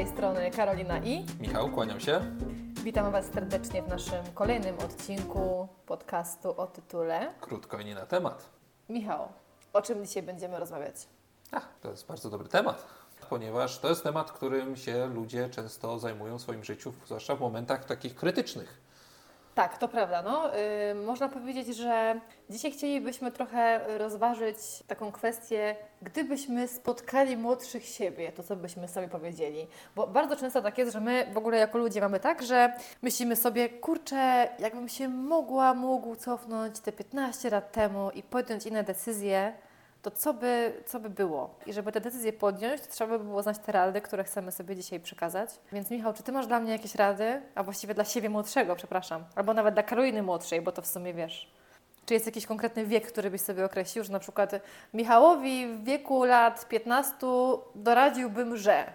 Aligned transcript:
tej 0.00 0.08
strony 0.08 0.50
Karolina 0.50 0.98
i 0.98 1.26
Michał, 1.40 1.68
kłaniam 1.68 2.00
się. 2.00 2.20
witamy 2.84 3.10
Was 3.10 3.26
serdecznie 3.26 3.82
w 3.82 3.88
naszym 3.88 4.24
kolejnym 4.34 4.78
odcinku 4.78 5.68
podcastu 5.86 6.60
o 6.60 6.66
tytule 6.66 7.34
Krótko 7.40 7.78
i 7.78 7.84
nie 7.84 7.94
na 7.94 8.06
temat. 8.06 8.50
Michał, 8.88 9.28
o 9.72 9.82
czym 9.82 10.06
dzisiaj 10.06 10.22
będziemy 10.22 10.58
rozmawiać? 10.58 10.94
Ach, 11.52 11.68
to 11.80 11.90
jest 11.90 12.06
bardzo 12.06 12.30
dobry 12.30 12.48
temat, 12.48 12.86
ponieważ 13.30 13.78
to 13.78 13.88
jest 13.88 14.02
temat, 14.02 14.32
którym 14.32 14.76
się 14.76 15.06
ludzie 15.06 15.48
często 15.50 15.98
zajmują 15.98 16.38
w 16.38 16.42
swoim 16.42 16.64
życiu, 16.64 16.92
zwłaszcza 17.06 17.36
w 17.36 17.40
momentach 17.40 17.84
takich 17.84 18.14
krytycznych. 18.14 18.80
Tak, 19.60 19.78
to 19.78 19.88
prawda. 19.88 20.22
No, 20.22 20.50
yy, 20.54 20.94
można 20.94 21.28
powiedzieć, 21.28 21.76
że 21.76 22.20
dzisiaj 22.50 22.72
chcielibyśmy 22.72 23.32
trochę 23.32 23.80
rozważyć 23.98 24.56
taką 24.86 25.12
kwestię, 25.12 25.76
gdybyśmy 26.02 26.68
spotkali 26.68 27.36
młodszych 27.36 27.84
siebie, 27.86 28.32
to 28.32 28.42
co 28.42 28.56
byśmy 28.56 28.88
sobie 28.88 29.08
powiedzieli. 29.08 29.66
Bo 29.96 30.06
bardzo 30.06 30.36
często 30.36 30.62
tak 30.62 30.78
jest, 30.78 30.92
że 30.92 31.00
my 31.00 31.26
w 31.32 31.36
ogóle 31.36 31.58
jako 31.58 31.78
ludzie 31.78 32.00
mamy 32.00 32.20
tak, 32.20 32.42
że 32.42 32.72
myślimy 33.02 33.36
sobie, 33.36 33.68
kurczę, 33.68 34.48
jakbym 34.58 34.88
się 34.88 35.08
mogła, 35.08 35.74
mógł 35.74 36.16
cofnąć 36.16 36.80
te 36.80 36.92
15 36.92 37.50
lat 37.50 37.72
temu 37.72 38.10
i 38.10 38.22
podjąć 38.22 38.66
inne 38.66 38.84
decyzje, 38.84 39.52
to 40.02 40.10
co 40.10 40.34
by, 40.34 40.82
co 40.86 41.00
by 41.00 41.10
było? 41.10 41.54
I 41.66 41.72
żeby 41.72 41.92
te 41.92 42.00
decyzje 42.00 42.32
podjąć, 42.32 42.80
to 42.80 42.86
trzeba 42.90 43.18
by 43.18 43.24
było 43.24 43.42
znać 43.42 43.58
te 43.58 43.72
rady, 43.72 44.00
które 44.00 44.24
chcemy 44.24 44.52
sobie 44.52 44.76
dzisiaj 44.76 45.00
przekazać. 45.00 45.50
Więc 45.72 45.90
Michał, 45.90 46.14
czy 46.14 46.22
Ty 46.22 46.32
masz 46.32 46.46
dla 46.46 46.60
mnie 46.60 46.72
jakieś 46.72 46.94
rady, 46.94 47.42
a 47.54 47.62
właściwie 47.62 47.94
dla 47.94 48.04
siebie 48.04 48.30
młodszego, 48.30 48.76
przepraszam, 48.76 49.24
albo 49.34 49.54
nawet 49.54 49.74
dla 49.74 49.82
Karoliny 49.82 50.22
młodszej, 50.22 50.62
bo 50.62 50.72
to 50.72 50.82
w 50.82 50.86
sumie 50.86 51.14
wiesz. 51.14 51.50
Czy 52.06 52.14
jest 52.14 52.26
jakiś 52.26 52.46
konkretny 52.46 52.86
wiek, 52.86 53.12
który 53.12 53.30
byś 53.30 53.40
sobie 53.40 53.64
określił, 53.64 54.04
że 54.04 54.12
na 54.12 54.18
przykład 54.18 54.52
Michałowi 54.94 55.66
w 55.66 55.84
wieku 55.84 56.24
lat 56.24 56.68
15 56.68 57.16
doradziłbym, 57.74 58.56
że... 58.56 58.92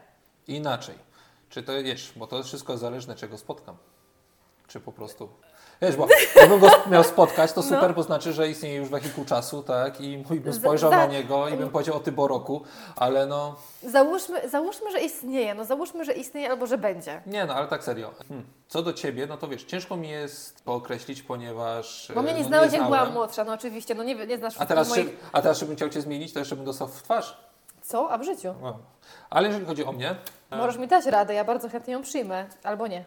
Inaczej. 0.47 0.95
Czy 1.49 1.63
to 1.63 1.83
wiesz, 1.83 2.13
bo 2.15 2.27
to 2.27 2.37
jest 2.37 2.47
wszystko 2.47 2.77
zależne, 2.77 3.15
czego 3.15 3.37
spotkam. 3.37 3.77
Czy 4.67 4.79
po 4.79 4.91
prostu. 4.91 5.29
Wiesz, 5.81 5.95
bo 5.95 6.07
jakbym 6.35 6.59
go 6.59 6.69
miał 6.91 7.03
spotkać, 7.03 7.53
to 7.53 7.63
super, 7.63 7.87
No. 7.87 7.93
bo 7.93 8.03
znaczy, 8.03 8.33
że 8.33 8.49
istnieje 8.49 8.75
już 8.75 8.89
wehikuł 8.89 9.25
czasu, 9.25 9.63
tak? 9.63 10.01
I 10.01 10.17
bym 10.17 10.53
Za- 10.53 10.59
spojrzał 10.59 10.89
za- 10.91 10.97
na 10.97 11.05
niego 11.05 11.49
i 11.49 11.57
bym 11.57 11.69
powiedział 11.69 11.95
o 11.95 11.99
Tyboroku, 11.99 12.63
ale 12.95 13.25
no. 13.25 13.55
Załóżmy, 13.83 14.49
załóżmy, 14.49 14.91
że 14.91 14.99
istnieje, 14.99 15.55
no 15.55 15.65
załóżmy, 15.65 16.05
że 16.05 16.13
istnieje 16.13 16.49
albo 16.49 16.67
że 16.67 16.77
będzie. 16.77 17.21
Nie, 17.25 17.45
no 17.45 17.55
ale 17.55 17.67
tak 17.67 17.83
serio. 17.83 18.11
Hmm. 18.27 18.45
Co 18.67 18.81
do 18.81 18.93
ciebie, 18.93 19.27
no 19.27 19.37
to 19.37 19.47
wiesz, 19.47 19.63
ciężko 19.63 19.95
mi 19.95 20.09
jest 20.09 20.61
określić, 20.65 21.21
ponieważ. 21.21 22.11
Bo 22.15 22.21
mnie 22.21 22.31
e, 22.31 22.35
nie 22.35 22.41
no, 22.41 22.47
znałeś, 22.47 22.73
jak 22.73 22.83
byłam 22.83 23.13
młodsza, 23.13 23.43
no 23.43 23.53
oczywiście, 23.53 23.95
no 23.95 24.03
nie, 24.03 24.15
nie 24.15 24.37
znasz 24.37 24.53
A 24.59 24.65
teraz, 24.65 24.89
moich... 24.89 25.07
a 25.31 25.41
teraz, 25.41 25.59
żebym 25.59 25.75
chciał 25.75 25.89
Cię 25.89 26.01
zmienić, 26.01 26.33
to 26.33 26.39
jeszcze 26.39 26.55
bym 26.55 26.65
dostał 26.65 26.87
w 26.87 27.03
twarz. 27.03 27.37
Co? 27.81 28.11
A 28.11 28.17
w 28.17 28.23
życiu? 28.23 28.53
No. 28.61 28.79
Ale 29.29 29.47
jeżeli 29.47 29.65
chodzi 29.65 29.85
o 29.85 29.91
mnie, 29.91 30.15
Możesz 30.51 30.77
mi 30.77 30.87
dać 30.87 31.05
radę, 31.05 31.33
ja 31.33 31.43
bardzo 31.43 31.69
chętnie 31.69 31.93
ją 31.93 32.01
przyjmę, 32.01 32.45
albo 32.63 32.87
nie. 32.87 33.05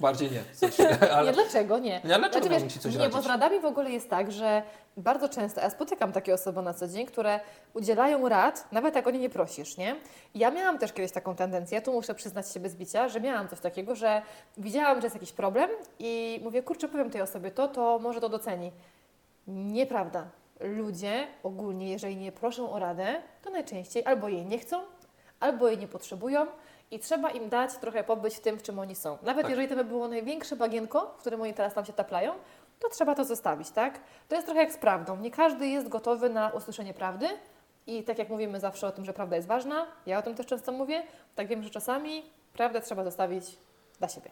Bardziej 0.00 0.30
nie. 0.30 0.42
Coś, 0.54 0.80
ale 1.16 1.30
Nie, 1.30 1.32
dlaczego 1.32 1.78
nie? 1.78 2.00
Ja 2.04 2.18
dlaczego 2.18 2.46
Znaczy, 2.46 2.64
wiesz, 2.64 2.72
Ci 2.72 2.80
coś 2.80 2.92
Nie, 2.92 2.98
radzić? 2.98 3.16
bo 3.16 3.22
z 3.22 3.26
radami 3.26 3.60
w 3.60 3.64
ogóle 3.64 3.90
jest 3.90 4.10
tak, 4.10 4.32
że 4.32 4.62
bardzo 4.96 5.28
często, 5.28 5.60
ja 5.60 5.70
spotykam 5.70 6.12
takie 6.12 6.34
osoby 6.34 6.62
na 6.62 6.74
co 6.74 6.88
dzień, 6.88 7.06
które 7.06 7.40
udzielają 7.74 8.28
rad, 8.28 8.72
nawet 8.72 8.94
jak 8.94 9.06
o 9.06 9.10
nie 9.10 9.18
nie 9.18 9.30
prosisz, 9.30 9.76
nie? 9.76 9.96
Ja 10.34 10.50
miałam 10.50 10.78
też 10.78 10.92
kiedyś 10.92 11.12
taką 11.12 11.36
tendencję, 11.36 11.82
tu 11.82 11.92
muszę 11.92 12.14
przyznać 12.14 12.52
się 12.52 12.60
bez 12.60 12.76
bicia, 12.76 13.08
że 13.08 13.20
miałam 13.20 13.48
coś 13.48 13.60
takiego, 13.60 13.94
że 13.94 14.22
widziałam, 14.56 15.00
że 15.00 15.06
jest 15.06 15.16
jakiś 15.16 15.32
problem 15.32 15.70
i 15.98 16.40
mówię, 16.44 16.62
kurczę, 16.62 16.88
powiem 16.88 17.10
tej 17.10 17.20
osobie 17.22 17.50
to, 17.50 17.68
to 17.68 17.98
może 17.98 18.20
to 18.20 18.28
doceni. 18.28 18.72
Nieprawda. 19.46 20.26
Ludzie 20.60 21.26
ogólnie, 21.42 21.90
jeżeli 21.90 22.16
nie 22.16 22.32
proszą 22.32 22.70
o 22.72 22.78
radę, 22.78 23.22
to 23.42 23.50
najczęściej 23.50 24.04
albo 24.06 24.28
jej 24.28 24.46
nie 24.46 24.58
chcą, 24.58 24.80
albo 25.40 25.68
jej 25.68 25.78
nie 25.78 25.88
potrzebują 25.88 26.46
i 26.94 26.98
trzeba 26.98 27.30
im 27.30 27.48
dać 27.48 27.76
trochę 27.76 28.04
pobyć 28.04 28.34
w 28.34 28.40
tym, 28.40 28.58
w 28.58 28.62
czym 28.62 28.78
oni 28.78 28.94
są. 28.94 29.18
Nawet 29.22 29.42
Tak. 29.42 29.50
jeżeli 29.50 29.68
to 29.68 29.76
by 29.76 29.84
było 29.84 30.08
największe 30.08 30.56
bagienko, 30.56 31.14
w 31.16 31.20
którym 31.20 31.42
oni 31.42 31.54
teraz 31.54 31.74
tam 31.74 31.84
się 31.84 31.92
taplają, 31.92 32.32
to 32.80 32.88
trzeba 32.88 33.14
to 33.14 33.24
zostawić, 33.24 33.70
tak? 33.70 34.00
To 34.28 34.34
jest 34.34 34.46
trochę 34.46 34.60
jak 34.60 34.72
z 34.72 34.76
prawdą. 34.76 35.16
Nie 35.16 35.30
każdy 35.30 35.66
jest 35.68 35.88
gotowy 35.88 36.30
na 36.30 36.50
usłyszenie 36.50 36.94
prawdy 36.94 37.26
i 37.86 38.02
tak 38.02 38.18
jak 38.18 38.28
mówimy 38.28 38.60
zawsze 38.60 38.86
o 38.86 38.92
tym, 38.92 39.04
że 39.04 39.12
prawda 39.12 39.36
jest 39.36 39.48
ważna, 39.48 39.86
ja 40.06 40.18
o 40.18 40.22
tym 40.22 40.34
też 40.34 40.46
często 40.46 40.72
mówię, 40.72 41.02
tak 41.34 41.46
wiem, 41.46 41.62
że 41.62 41.70
czasami 41.70 42.22
prawdę 42.52 42.80
trzeba 42.80 43.04
zostawić 43.04 43.44
dla 43.98 44.08
siebie. 44.08 44.30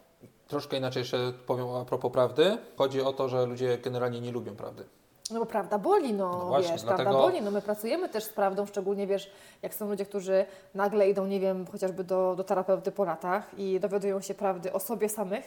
troszkę 0.48 0.76
inaczej 0.76 1.00
jeszcze 1.00 1.32
powiem 1.46 1.68
a 1.68 1.84
propos 1.84 2.12
prawdy. 2.12 2.58
Chodzi 2.76 3.00
o 3.02 3.12
to, 3.12 3.28
że 3.28 3.46
ludzie 3.46 3.78
generalnie 3.78 4.20
nie 4.20 4.32
lubią 4.32 4.56
prawdy. 4.56 4.84
No 5.30 5.40
bo 5.40 5.46
prawda 5.46 5.78
boli, 5.78 6.12
no, 6.12 6.30
No 6.38 6.46
właśnie, 6.46 6.72
wiesz, 6.72 6.82
prawda 6.82 7.02
dlatego- 7.04 7.22
boli. 7.22 7.42
No 7.42 7.50
my 7.50 7.62
pracujemy 7.62 8.08
też 8.08 8.24
z 8.24 8.28
prawdą, 8.28 8.66
szczególnie 8.66 9.06
wiesz, 9.06 9.30
jak 9.62 9.74
są 9.74 9.88
ludzie, 9.88 10.04
którzy 10.06 10.46
nagle 10.74 11.08
idą, 11.08 11.26
nie 11.26 11.40
wiem, 11.40 11.66
chociażby 11.72 12.04
do, 12.04 12.34
do 12.36 12.44
terapeuty 12.44 12.92
po 12.92 13.04
latach 13.04 13.58
i 13.58 13.80
dowiadują 13.80 14.20
się 14.20 14.34
prawdy 14.34 14.72
o 14.72 14.80
sobie 14.80 15.08
samych 15.08 15.44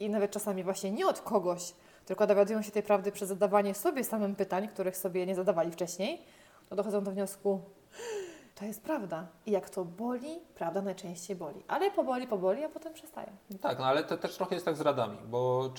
i 0.00 0.10
nawet 0.10 0.30
czasami 0.30 0.64
właśnie 0.64 0.90
nie 0.90 1.06
od 1.06 1.20
kogoś, 1.20 1.72
tylko 2.06 2.26
dowiadują 2.26 2.62
się 2.62 2.70
tej 2.70 2.82
prawdy 2.82 3.12
przez 3.12 3.28
zadawanie 3.28 3.74
sobie 3.74 4.04
samym 4.04 4.34
pytań, 4.36 4.68
których 4.68 4.96
sobie 4.96 5.26
nie 5.26 5.34
zadawali 5.34 5.70
wcześniej, 5.70 6.22
to 6.68 6.76
dochodzą 6.76 7.04
do 7.04 7.10
wniosku, 7.10 7.60
to 8.62 8.66
jest 8.66 8.82
prawda. 8.82 9.26
I 9.46 9.50
jak 9.50 9.70
to 9.70 9.84
boli, 9.84 10.40
prawda 10.54 10.82
najczęściej 10.82 11.36
boli. 11.36 11.64
Ale 11.68 11.90
poboli, 11.90 12.26
poboli, 12.26 12.64
a 12.64 12.68
potem 12.68 12.94
przestaje. 12.94 13.32
Tak, 13.60 13.78
no 13.78 13.84
ale 13.84 14.04
to 14.04 14.16
też 14.16 14.36
trochę 14.36 14.54
jest 14.54 14.64
tak 14.64 14.76
z 14.76 14.80
radami, 14.80 15.18
bo 15.26 15.70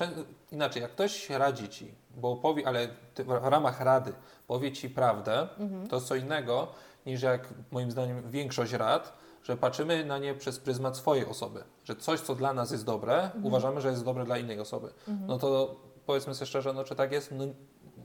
inaczej, 0.51 0.81
jak 0.81 0.91
ktoś 0.91 1.29
radzi 1.29 1.69
Ci, 1.69 1.95
bo 2.15 2.35
powie, 2.35 2.67
ale 2.67 2.87
w 3.17 3.29
ramach 3.43 3.81
rady 3.81 4.13
powie 4.47 4.71
Ci 4.71 4.89
prawdę, 4.89 5.47
to 5.89 5.95
jest 5.95 6.07
co 6.07 6.15
innego 6.15 6.67
niż 7.05 7.21
jak 7.21 7.49
moim 7.71 7.91
zdaniem 7.91 8.31
większość 8.31 8.73
rad, 8.73 9.13
że 9.43 9.57
patrzymy 9.57 10.05
na 10.05 10.17
nie 10.17 10.33
przez 10.33 10.59
pryzmat 10.59 10.97
swojej 10.97 11.25
osoby, 11.25 11.63
że 11.83 11.95
coś, 11.95 12.19
co 12.19 12.35
dla 12.35 12.53
nas 12.53 12.71
jest 12.71 12.85
dobre, 12.85 13.29
uważamy, 13.43 13.81
że 13.81 13.89
jest 13.89 14.05
dobre 14.05 14.25
dla 14.25 14.37
innej 14.37 14.59
osoby. 14.59 14.93
No 15.27 15.37
to 15.37 15.75
powiedzmy 16.05 16.35
sobie 16.35 16.47
szczerze, 16.47 16.73
no 16.73 16.83
czy 16.83 16.95
tak 16.95 17.11
jest? 17.11 17.31
No, 17.31 17.45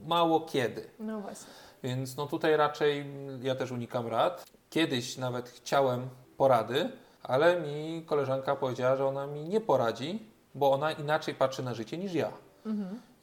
mało 0.05 0.41
kiedy. 0.41 0.89
No 0.99 1.19
właśnie. 1.19 1.47
Więc 1.83 2.17
no 2.17 2.25
tutaj 2.27 2.57
raczej 2.57 3.05
ja 3.41 3.55
też 3.55 3.71
unikam 3.71 4.07
rad. 4.07 4.45
Kiedyś 4.69 5.17
nawet 5.17 5.49
chciałem 5.49 6.09
porady, 6.37 6.91
ale 7.23 7.61
mi 7.61 8.03
koleżanka 8.05 8.55
powiedziała, 8.55 8.95
że 8.95 9.05
ona 9.05 9.27
mi 9.27 9.43
nie 9.43 9.61
poradzi, 9.61 10.25
bo 10.55 10.71
ona 10.71 10.91
inaczej 10.91 11.35
patrzy 11.35 11.63
na 11.63 11.73
życie 11.73 11.97
niż 11.97 12.13
ja. 12.13 12.31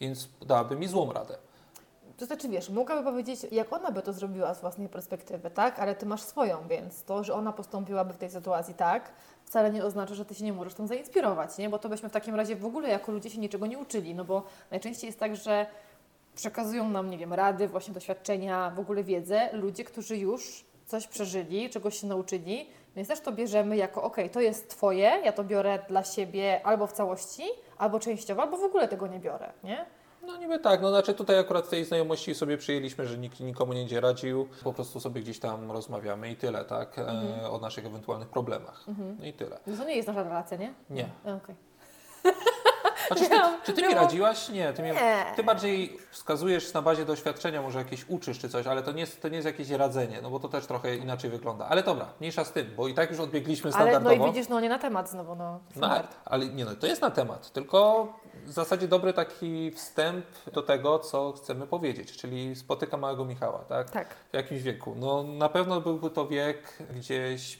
Więc 0.01 0.29
dałaby 0.47 0.77
mi 0.77 0.89
złą 0.89 1.13
radę. 1.13 1.39
To 2.17 2.27
znaczy, 2.27 2.49
wiesz, 2.49 2.71
mogłaby 2.71 3.05
powiedzieć, 3.05 3.47
jak 3.51 3.73
ona 3.73 3.91
by 3.91 4.03
to 4.03 4.13
zrobiła 4.13 4.55
z 4.55 4.61
własnej 4.61 4.89
perspektywy, 4.89 5.51
tak? 5.51 5.79
Ale 5.79 5.95
ty 5.95 6.07
masz 6.07 6.23
swoją, 6.23 6.69
więc 6.69 7.03
to, 7.03 7.25
że 7.25 7.35
ona 7.35 7.53
postąpiłaby 7.53 8.13
w 8.13 8.17
tej 8.17 8.31
sytuacji 8.31 8.75
tak, 8.75 9.13
wcale 9.45 9.71
nie 9.71 9.85
oznacza, 9.85 10.15
że 10.15 10.25
ty 10.25 10.35
się 10.35 10.45
nie 10.45 10.53
możesz 10.53 10.75
tym 10.75 10.87
zainspirować, 10.87 11.59
nie? 11.59 11.71
Bo 11.71 11.79
to 11.79 11.89
byśmy 11.89 12.09
w 12.09 12.13
takim 12.13 12.35
razie 12.35 12.57
w 12.57 12.65
ogóle 12.65 12.89
jako 12.89 13.13
ludzie 13.13 13.31
się 13.31 13.39
niczego 13.39 13.67
nie 13.67 13.79
uczyli, 13.79 14.15
no 14.15 14.25
bo 14.25 14.43
najczęściej 14.71 15.09
jest 15.09 15.21
tak, 15.21 15.37
że 15.37 15.67
przekazują 16.35 16.89
nam, 16.89 17.11
nie 17.11 17.19
wiem, 17.19 17.33
rady, 17.33 17.69
właśnie 17.69 17.95
doświadczenia, 17.95 18.71
w 18.71 18.81
ogóle 18.81 19.05
wiedzę, 19.05 19.49
ludzie, 19.53 19.85
którzy 19.85 20.17
już 20.17 20.65
coś 20.87 21.07
przeżyli, 21.07 21.71
czegoś 21.71 22.01
się 22.01 22.07
nauczyli, 22.07 22.71
więc 22.97 23.09
też 23.09 23.21
to 23.21 23.33
bierzemy 23.33 23.77
jako, 23.77 24.03
okej, 24.03 24.31
to 24.31 24.41
jest 24.41 24.71
twoje, 24.71 25.21
ja 25.25 25.33
to 25.33 25.45
biorę 25.45 25.79
dla 25.89 26.05
siebie 26.05 26.61
albo 26.67 26.87
w 26.87 26.93
całości, 26.93 27.43
albo 27.79 28.01
częściowo, 28.01 28.43
albo 28.43 28.57
w 28.57 28.65
ogóle 28.65 28.89
tego 28.89 29.07
nie 29.07 29.19
biorę, 29.21 29.53
nie? 29.65 29.87
No 30.27 30.37
niby 30.37 30.59
tak, 30.59 30.83
no 30.83 30.89
znaczy 30.89 31.15
tutaj 31.15 31.39
akurat 31.39 31.69
tej 31.69 31.85
znajomości 31.85 32.35
sobie 32.35 32.59
przyjęliśmy, 32.59 33.07
że 33.07 33.19
nikt 33.19 33.41
nikomu 33.41 33.73
nie 33.73 33.81
będzie 33.81 34.01
radził, 34.01 34.49
po 34.65 34.73
prostu 34.73 35.01
sobie 35.01 35.21
gdzieś 35.21 35.39
tam 35.39 35.73
rozmawiamy 35.73 36.31
i 36.31 36.37
tyle, 36.37 36.65
tak, 36.65 36.99
e, 36.99 37.51
o 37.51 37.59
naszych 37.59 37.87
ewentualnych 37.87 38.29
problemach. 38.29 38.85
No 39.19 39.27
i 39.27 39.33
tyle. 39.33 39.59
No 39.67 39.77
to 39.77 39.85
nie 39.85 39.97
jest 39.97 40.09
nasza 40.09 40.23
relacja, 40.23 40.57
nie? 40.57 40.75
Nie. 40.91 41.09
E, 41.27 41.35
Okej. 41.35 41.55
Ty, 43.09 43.29
czy 43.65 43.73
ty 43.73 43.83
mi 43.89 43.95
radziłaś? 43.95 44.49
Nie, 44.49 44.73
ty, 44.73 44.83
mi, 44.83 44.91
ty 45.37 45.43
bardziej 45.45 45.99
wskazujesz 46.11 46.73
na 46.73 46.83
bazie 46.83 47.05
doświadczenia, 47.05 47.63
może 47.63 47.79
jakieś 47.79 48.05
uczysz 48.09 48.39
czy 48.39 48.49
coś, 48.49 48.67
ale 48.67 48.83
to 48.83 48.93
nie, 48.93 49.01
jest, 49.01 49.23
to 49.23 49.29
nie 49.29 49.35
jest 49.37 49.47
jakieś 49.47 49.71
radzenie, 49.71 50.19
no 50.23 50.31
bo 50.31 50.41
to 50.41 50.49
też 50.49 50.67
trochę 50.67 50.97
inaczej 50.97 51.31
wygląda. 51.31 51.67
Ale 51.69 51.83
dobra, 51.83 52.07
mniejsza 52.21 52.45
z 52.45 52.53
tym, 52.53 52.75
bo 52.77 52.89
i 52.89 52.95
tak 52.95 53.11
już 53.11 53.21
odbiegliśmy 53.21 53.71
Ale 53.71 53.73
standardowo. 53.73 54.17
no 54.17 54.31
i 54.31 54.33
widzisz, 54.33 54.49
no 54.49 54.61
nie 54.61 54.69
na 54.69 54.79
temat 54.79 55.11
znowu, 55.11 55.35
no. 55.37 55.53
No, 55.53 55.61
Standard. 55.77 56.17
ale 56.25 56.47
nie 56.47 56.65
no, 56.65 56.75
to 56.77 56.87
jest 56.87 57.03
na 57.03 57.11
temat, 57.11 57.53
tylko 57.53 58.09
w 58.45 58.53
zasadzie 58.53 58.89
dobry 58.89 59.13
taki 59.13 59.71
wstęp 59.71 60.27
do 60.53 60.63
tego, 60.63 60.99
co 60.99 61.33
chcemy 61.33 61.67
powiedzieć, 61.67 62.17
czyli 62.17 62.57
spotyka 62.57 62.97
małego 62.97 63.25
Michała, 63.25 63.59
tak? 63.59 63.91
Tak. 63.91 64.15
W 64.33 64.35
jakimś 64.37 64.63
wieku. 64.63 64.95
No 64.97 65.23
na 65.23 65.49
pewno 65.49 65.81
byłby 65.81 66.11
to 66.11 66.27
wiek 66.29 66.79
gdzieś 66.97 67.59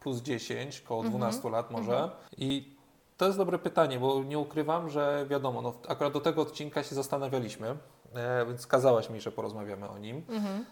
plus 0.00 0.18
10, 0.22 0.80
koło 0.80 1.00
Mhm. 1.04 1.18
12 1.18 1.50
lat 1.50 1.70
może. 1.70 2.10
I 2.36 2.75
to 3.16 3.26
jest 3.26 3.38
dobre 3.38 3.58
pytanie, 3.58 3.98
bo 4.00 4.24
nie 4.24 4.38
ukrywam, 4.38 4.90
że 4.90 5.26
wiadomo, 5.30 5.62
no, 5.62 5.74
akurat 5.88 6.12
do 6.12 6.20
tego 6.20 6.42
odcinka 6.42 6.82
się 6.82 6.94
zastanawialiśmy, 6.94 7.76
e, 8.14 8.46
więc 8.46 8.66
kazałaś 8.66 9.10
mi, 9.10 9.20
że 9.20 9.32
porozmawiamy 9.32 9.88
o 9.88 9.98
nim. 9.98 10.22
Mhm. 10.28 10.64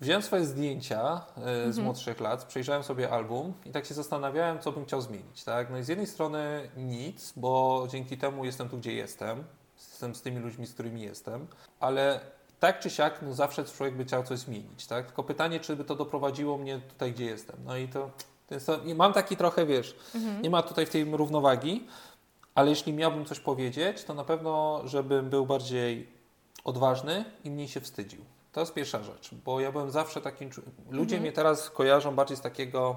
Wziąłem 0.00 0.22
swoje 0.22 0.44
zdjęcia 0.44 1.20
e, 1.36 1.72
z 1.72 1.78
młodszych 1.78 2.20
lat, 2.20 2.44
przejrzałem 2.44 2.82
sobie 2.82 3.10
album 3.10 3.52
i 3.64 3.70
tak 3.70 3.86
się 3.86 3.94
zastanawiałem, 3.94 4.58
co 4.58 4.72
bym 4.72 4.84
chciał 4.84 5.00
zmienić. 5.00 5.44
Tak? 5.44 5.70
No 5.70 5.78
i 5.78 5.82
z 5.82 5.88
jednej 5.88 6.06
strony 6.06 6.70
nic, 6.76 7.32
bo 7.36 7.84
dzięki 7.90 8.18
temu 8.18 8.44
jestem 8.44 8.68
tu, 8.68 8.78
gdzie 8.78 8.92
jestem, 8.92 9.44
jestem 9.76 10.14
z 10.14 10.22
tymi 10.22 10.38
ludźmi, 10.38 10.66
z 10.66 10.74
którymi 10.74 11.02
jestem, 11.02 11.46
ale 11.80 12.20
tak 12.60 12.80
czy 12.80 12.90
siak, 12.90 13.22
no 13.22 13.34
zawsze 13.34 13.64
człowiek 13.64 13.96
by 13.96 14.04
chciał 14.04 14.22
coś 14.22 14.38
zmienić. 14.38 14.86
Tak? 14.86 15.06
Tylko 15.06 15.22
pytanie, 15.22 15.60
czy 15.60 15.76
by 15.76 15.84
to 15.84 15.94
doprowadziło 15.94 16.58
mnie 16.58 16.78
tutaj, 16.78 17.12
gdzie 17.12 17.24
jestem. 17.24 17.56
No 17.64 17.76
i 17.76 17.88
to 17.88 18.10
Więc 18.50 18.64
to, 18.64 18.78
mam 18.94 19.12
taki 19.12 19.36
trochę, 19.36 19.66
wiesz, 19.66 19.96
Mhm. 20.14 20.42
nie 20.42 20.50
ma 20.50 20.62
tutaj 20.62 20.86
w 20.86 20.90
tej 20.90 21.04
równowagi, 21.04 21.86
ale 22.54 22.70
jeśli 22.70 22.92
miałbym 22.92 23.24
coś 23.24 23.40
powiedzieć, 23.40 24.04
to 24.04 24.14
na 24.14 24.24
pewno, 24.24 24.80
żebym 24.84 25.30
był 25.30 25.46
bardziej 25.46 26.08
odważny 26.64 27.24
i 27.44 27.50
mniej 27.50 27.68
się 27.68 27.80
wstydził. 27.80 28.20
To 28.52 28.60
jest 28.60 28.74
pierwsza 28.74 29.02
rzecz, 29.02 29.30
bo 29.44 29.60
ja 29.60 29.72
byłem 29.72 29.90
zawsze 29.90 30.20
takim. 30.20 30.50
Ludzie 30.90 31.16
Mhm. 31.16 31.22
mnie 31.22 31.32
teraz 31.32 31.70
kojarzą 31.70 32.14
bardziej 32.14 32.36
z 32.36 32.40
takiego 32.40 32.96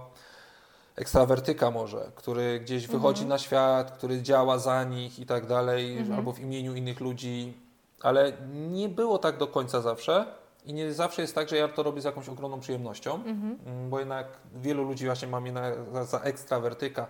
ekstrawertyka 0.96 1.72
może, 1.72 2.12
który 2.16 2.60
gdzieś 2.60 2.88
wychodzi 2.88 3.22
Mhm. 3.22 3.30
na 3.30 3.38
świat, 3.38 3.92
który 3.92 4.22
działa 4.22 4.58
za 4.60 4.84
nich 4.84 5.20
i 5.20 5.26
tak 5.26 5.46
dalej, 5.46 5.98
Mhm. 5.98 6.20
albo 6.20 6.32
w 6.34 6.40
imieniu 6.40 6.76
innych 6.76 7.00
ludzi, 7.00 7.54
ale 8.02 8.34
nie 8.54 8.90
było 8.90 9.18
tak 9.18 9.38
do 9.38 9.48
końca 9.48 9.82
zawsze 9.82 10.26
i 10.68 10.74
nie 10.74 10.94
zawsze 10.94 11.22
jest 11.22 11.36
tak, 11.36 11.50
że 11.50 11.58
ja 11.58 11.68
to 11.68 11.84
robię 11.84 12.02
z 12.02 12.04
jakąś 12.06 12.30
ogromną 12.30 12.60
przyjemnością, 12.60 13.16
Mhm. 13.16 13.58
Mm, 13.66 13.90
bo 13.90 14.00
jednak 14.00 14.28
wielu 14.56 14.84
ludzi 14.84 15.06
właśnie 15.06 15.28
ma 15.28 15.40
mnie 15.42 15.52
na, 15.52 15.72
za, 15.94 16.06
za 16.06 16.20
ekstrawertyka. 16.20 17.08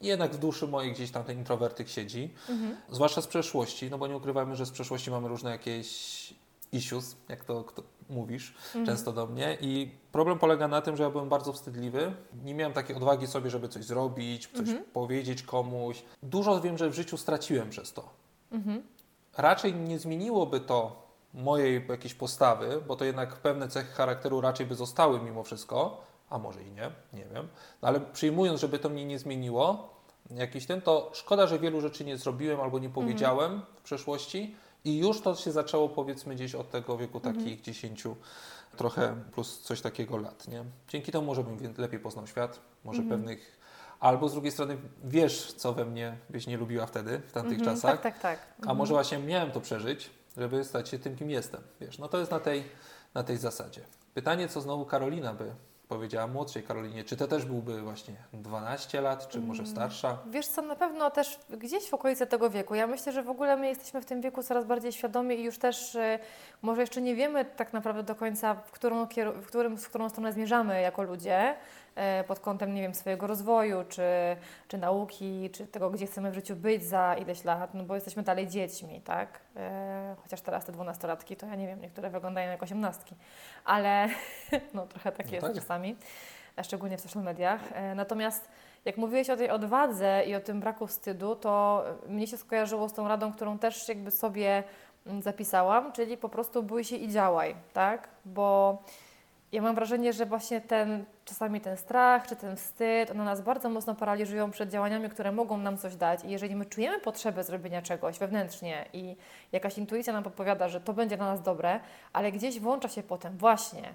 Jednak 0.00 0.32
w 0.32 0.38
duszy 0.38 0.66
mojej 0.68 0.92
gdzieś 0.92 1.10
tam 1.10 1.24
ten 1.24 1.38
introwertyk 1.38 1.88
siedzi, 1.88 2.34
Mhm. 2.48 2.76
zwłaszcza 2.90 3.22
z 3.22 3.26
przeszłości, 3.26 3.90
no 3.90 3.98
bo 3.98 4.06
nie 4.06 4.16
ukrywajmy, 4.16 4.56
że 4.56 4.66
z 4.66 4.70
przeszłości 4.70 5.10
mamy 5.10 5.28
różne 5.28 5.50
jakieś 5.50 5.88
issues, 6.72 7.16
jak 7.28 7.44
to 7.44 7.64
mówisz 8.10 8.54
Mhm. 8.66 8.86
często 8.86 9.12
do 9.12 9.26
mnie 9.26 9.58
i 9.60 9.90
problem 10.12 10.38
polega 10.38 10.68
na 10.68 10.80
tym, 10.82 10.96
że 10.96 11.02
ja 11.02 11.10
byłem 11.10 11.28
bardzo 11.28 11.52
wstydliwy, 11.52 12.12
nie 12.44 12.54
miałem 12.54 12.72
takiej 12.72 12.96
odwagi 12.96 13.26
sobie, 13.26 13.50
żeby 13.50 13.68
coś 13.68 13.84
zrobić, 13.84 14.46
coś 14.46 14.68
Mhm. 14.68 14.84
powiedzieć 14.84 15.42
komuś. 15.42 16.02
Dużo 16.22 16.60
wiem, 16.60 16.78
że 16.78 16.90
w 16.90 16.94
życiu 16.94 17.16
straciłem 17.16 17.70
przez 17.70 17.92
to. 17.92 18.08
Mhm. 18.52 18.82
Raczej 19.36 19.74
nie 19.74 19.98
zmieniłoby 19.98 20.60
to 20.60 21.07
mojej 21.34 21.86
jakiejś 21.88 22.14
postawy, 22.14 22.82
bo 22.88 22.96
to 22.96 23.04
jednak 23.04 23.36
pewne 23.36 23.68
cechy 23.68 23.92
charakteru 23.92 24.40
raczej 24.40 24.66
by 24.66 24.74
zostały 24.74 25.20
mimo 25.20 25.42
wszystko, 25.42 26.04
a 26.30 26.38
może 26.38 26.62
i 26.62 26.70
nie, 26.70 26.90
nie 27.12 27.24
wiem. 27.34 27.48
No 27.82 27.88
ale 27.88 28.00
przyjmując, 28.00 28.60
żeby 28.60 28.78
to 28.78 28.88
mnie 28.88 29.04
nie 29.04 29.18
zmieniło, 29.18 29.94
jakiś 30.30 30.66
ten, 30.66 30.80
to 30.82 31.10
szkoda, 31.14 31.46
że 31.46 31.58
wielu 31.58 31.80
rzeczy 31.80 32.04
nie 32.04 32.16
zrobiłem 32.16 32.60
albo 32.60 32.78
nie 32.78 32.90
powiedziałem 32.90 33.62
w 33.76 33.82
przeszłości 33.82 34.56
i 34.84 34.98
już 34.98 35.20
to 35.20 35.34
się 35.34 35.52
zaczęło 35.52 35.88
powiedzmy 35.88 36.34
gdzieś 36.34 36.54
od 36.54 36.70
tego 36.70 36.96
wieku 36.98 37.20
takich 37.20 37.60
10 37.60 38.04
trochę 38.76 39.16
plus 39.32 39.60
coś 39.60 39.80
takiego 39.80 40.16
lat, 40.16 40.48
nie? 40.48 40.64
Dzięki 40.88 41.12
temu 41.12 41.26
może 41.26 41.44
bym 41.44 41.74
lepiej 41.78 42.00
poznał 42.00 42.26
świat, 42.26 42.60
może 42.84 43.02
pewnych 43.02 43.58
Albo 44.00 44.28
z 44.28 44.32
drugiej 44.32 44.52
strony 44.52 44.78
wiesz, 45.04 45.52
co 45.52 45.72
we 45.72 45.84
mnie 45.84 46.16
byś 46.30 46.46
nie 46.46 46.56
lubiła 46.56 46.86
wtedy, 46.86 47.18
w 47.26 47.32
tamtych 47.32 47.58
Mhm. 47.58 47.76
czasach. 47.76 48.00
Tak, 48.00 48.02
tak, 48.02 48.22
tak. 48.22 48.66
A 48.66 48.74
może 48.74 48.94
właśnie 48.94 49.18
miałem 49.18 49.50
to 49.50 49.60
przeżyć, 49.60 50.10
żeby 50.38 50.64
stać 50.64 50.88
się 50.88 50.98
tym, 50.98 51.16
kim 51.16 51.30
jestem. 51.30 51.60
Wiesz, 51.80 51.98
no 51.98 52.08
to 52.08 52.18
jest 52.18 52.30
na 52.30 52.40
tej, 52.40 52.64
na 53.14 53.22
tej 53.22 53.36
zasadzie. 53.36 53.80
Pytanie, 54.14 54.48
co 54.48 54.60
znowu 54.60 54.84
Karolina 54.84 55.34
by 55.34 55.52
powiedziała 55.88 56.26
młodszej 56.26 56.62
Karolinie. 56.62 57.04
Czy 57.04 57.16
to 57.16 57.26
też 57.26 57.44
byłby 57.44 57.82
właśnie 57.82 58.14
12 58.32 59.00
lat, 59.00 59.28
czy 59.28 59.40
może 59.40 59.66
starsza? 59.66 60.18
Wiesz 60.30 60.46
co, 60.46 60.62
na 60.62 60.76
pewno 60.76 61.10
też 61.10 61.38
gdzieś 61.50 61.88
w 61.88 61.94
okolicy 61.94 62.26
tego 62.26 62.50
wieku. 62.50 62.74
Ja 62.74 62.86
myślę, 62.86 63.12
że 63.12 63.22
w 63.22 63.30
ogóle 63.30 63.56
my 63.56 63.68
jesteśmy 63.68 64.00
w 64.00 64.04
tym 64.04 64.20
wieku 64.20 64.42
coraz 64.42 64.64
bardziej 64.64 64.92
świadomi 64.92 65.34
i 65.40 65.44
już 65.44 65.58
też 65.58 65.96
e, 65.96 66.18
może 66.62 66.80
jeszcze 66.80 67.00
nie 67.00 67.14
wiemy 67.14 67.44
tak 67.44 67.72
naprawdę 67.72 68.02
do 68.02 68.14
końca, 68.14 68.54
w 68.54 68.70
którą, 68.70 69.06
w 69.42 69.46
którym, 69.46 69.76
w 69.76 69.88
którą 69.88 70.08
stronę 70.08 70.32
zmierzamy 70.32 70.80
jako 70.80 71.02
ludzie 71.02 71.54
pod 72.26 72.40
kątem, 72.40 72.74
nie 72.74 72.82
wiem, 72.82 72.94
swojego 72.94 73.26
rozwoju, 73.26 73.84
czy, 73.88 74.02
czy 74.68 74.78
nauki, 74.78 75.50
czy 75.50 75.66
tego, 75.66 75.90
gdzie 75.90 76.06
chcemy 76.06 76.30
w 76.30 76.34
życiu 76.34 76.56
być 76.56 76.84
za 76.84 77.14
ileś 77.14 77.44
lat, 77.44 77.74
no 77.74 77.84
bo 77.84 77.94
jesteśmy 77.94 78.22
dalej 78.22 78.48
dziećmi, 78.48 79.00
tak? 79.00 79.40
E, 79.56 80.16
Chociaż 80.22 80.40
teraz 80.40 80.64
te 80.64 80.72
dwunastolatki, 80.72 81.36
to 81.36 81.46
ja 81.46 81.54
nie 81.54 81.66
wiem, 81.66 81.80
niektóre 81.80 82.10
wyglądają 82.10 82.50
jak 82.50 82.62
osiemnastki, 82.62 83.14
ale 83.64 84.08
no 84.74 84.86
trochę 84.86 85.12
tak 85.12 85.26
No 85.26 85.32
jest 85.32 85.46
tak. 85.46 85.54
czasami, 85.54 85.96
szczególnie 86.62 86.96
w 86.98 87.00
social 87.00 87.22
mediach. 87.22 87.60
E, 87.72 87.94
Natomiast 87.94 88.48
jak 88.84 88.96
mówiłeś 88.96 89.30
o 89.30 89.36
tej 89.36 89.50
odwadze 89.50 90.22
i 90.26 90.34
o 90.34 90.40
tym 90.40 90.60
braku 90.60 90.86
wstydu, 90.86 91.36
to 91.36 91.84
mnie 92.08 92.26
się 92.26 92.36
skojarzyło 92.36 92.88
z 92.88 92.92
tą 92.92 93.08
radą, 93.08 93.32
którą 93.32 93.58
też 93.58 93.88
jakby 93.88 94.10
sobie 94.10 94.62
mm, 95.06 95.22
zapisałam, 95.22 95.92
czyli 95.92 96.16
po 96.16 96.28
prostu 96.28 96.62
bój 96.62 96.84
się 96.84 96.96
i 96.96 97.08
działaj, 97.08 97.54
tak? 97.72 98.08
Bo 98.24 98.78
ja 99.52 99.62
mam 99.62 99.74
wrażenie, 99.74 100.12
że 100.12 100.26
właśnie 100.26 100.60
ten, 100.60 101.04
czasami 101.24 101.60
ten 101.60 101.76
strach 101.76 102.26
czy 102.26 102.36
ten 102.36 102.56
wstyd, 102.56 103.10
one 103.10 103.24
nas 103.24 103.40
bardzo 103.40 103.70
mocno 103.70 103.94
paraliżują 103.94 104.50
przed 104.50 104.70
działaniami, 104.70 105.08
które 105.08 105.32
mogą 105.32 105.56
nam 105.58 105.78
coś 105.78 105.96
dać. 105.96 106.24
I 106.24 106.30
jeżeli 106.30 106.56
my 106.56 106.66
czujemy 106.66 106.98
potrzebę 106.98 107.44
zrobienia 107.44 107.82
czegoś 107.82 108.18
wewnętrznie 108.18 108.84
i 108.92 109.16
jakaś 109.52 109.78
intuicja 109.78 110.12
nam 110.12 110.24
podpowiada, 110.24 110.68
że 110.68 110.80
to 110.80 110.92
będzie 110.92 111.16
dla 111.16 111.26
nas 111.26 111.42
dobre, 111.42 111.80
ale 112.12 112.32
gdzieś 112.32 112.60
włącza 112.60 112.88
się 112.88 113.02
potem 113.02 113.38
właśnie 113.38 113.94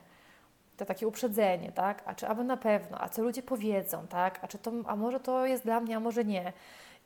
to 0.77 0.85
takie 0.85 1.07
uprzedzenie, 1.07 1.71
tak? 1.71 2.03
A 2.05 2.15
czy 2.15 2.27
aby 2.27 2.43
na 2.43 2.57
pewno, 2.57 3.01
a 3.01 3.09
co 3.09 3.21
ludzie 3.21 3.43
powiedzą, 3.43 4.07
tak? 4.07 4.39
A, 4.41 4.47
czy 4.47 4.57
to, 4.57 4.71
a 4.85 4.95
może 4.95 5.19
to 5.19 5.45
jest 5.45 5.63
dla 5.63 5.79
mnie, 5.79 5.97
a 5.97 5.99
może 5.99 6.25
nie. 6.25 6.53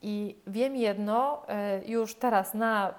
I 0.01 0.35
wiem 0.47 0.75
jedno, 0.75 1.43
y, 1.83 1.87
już 1.87 2.15
teraz 2.15 2.53
na 2.53 2.93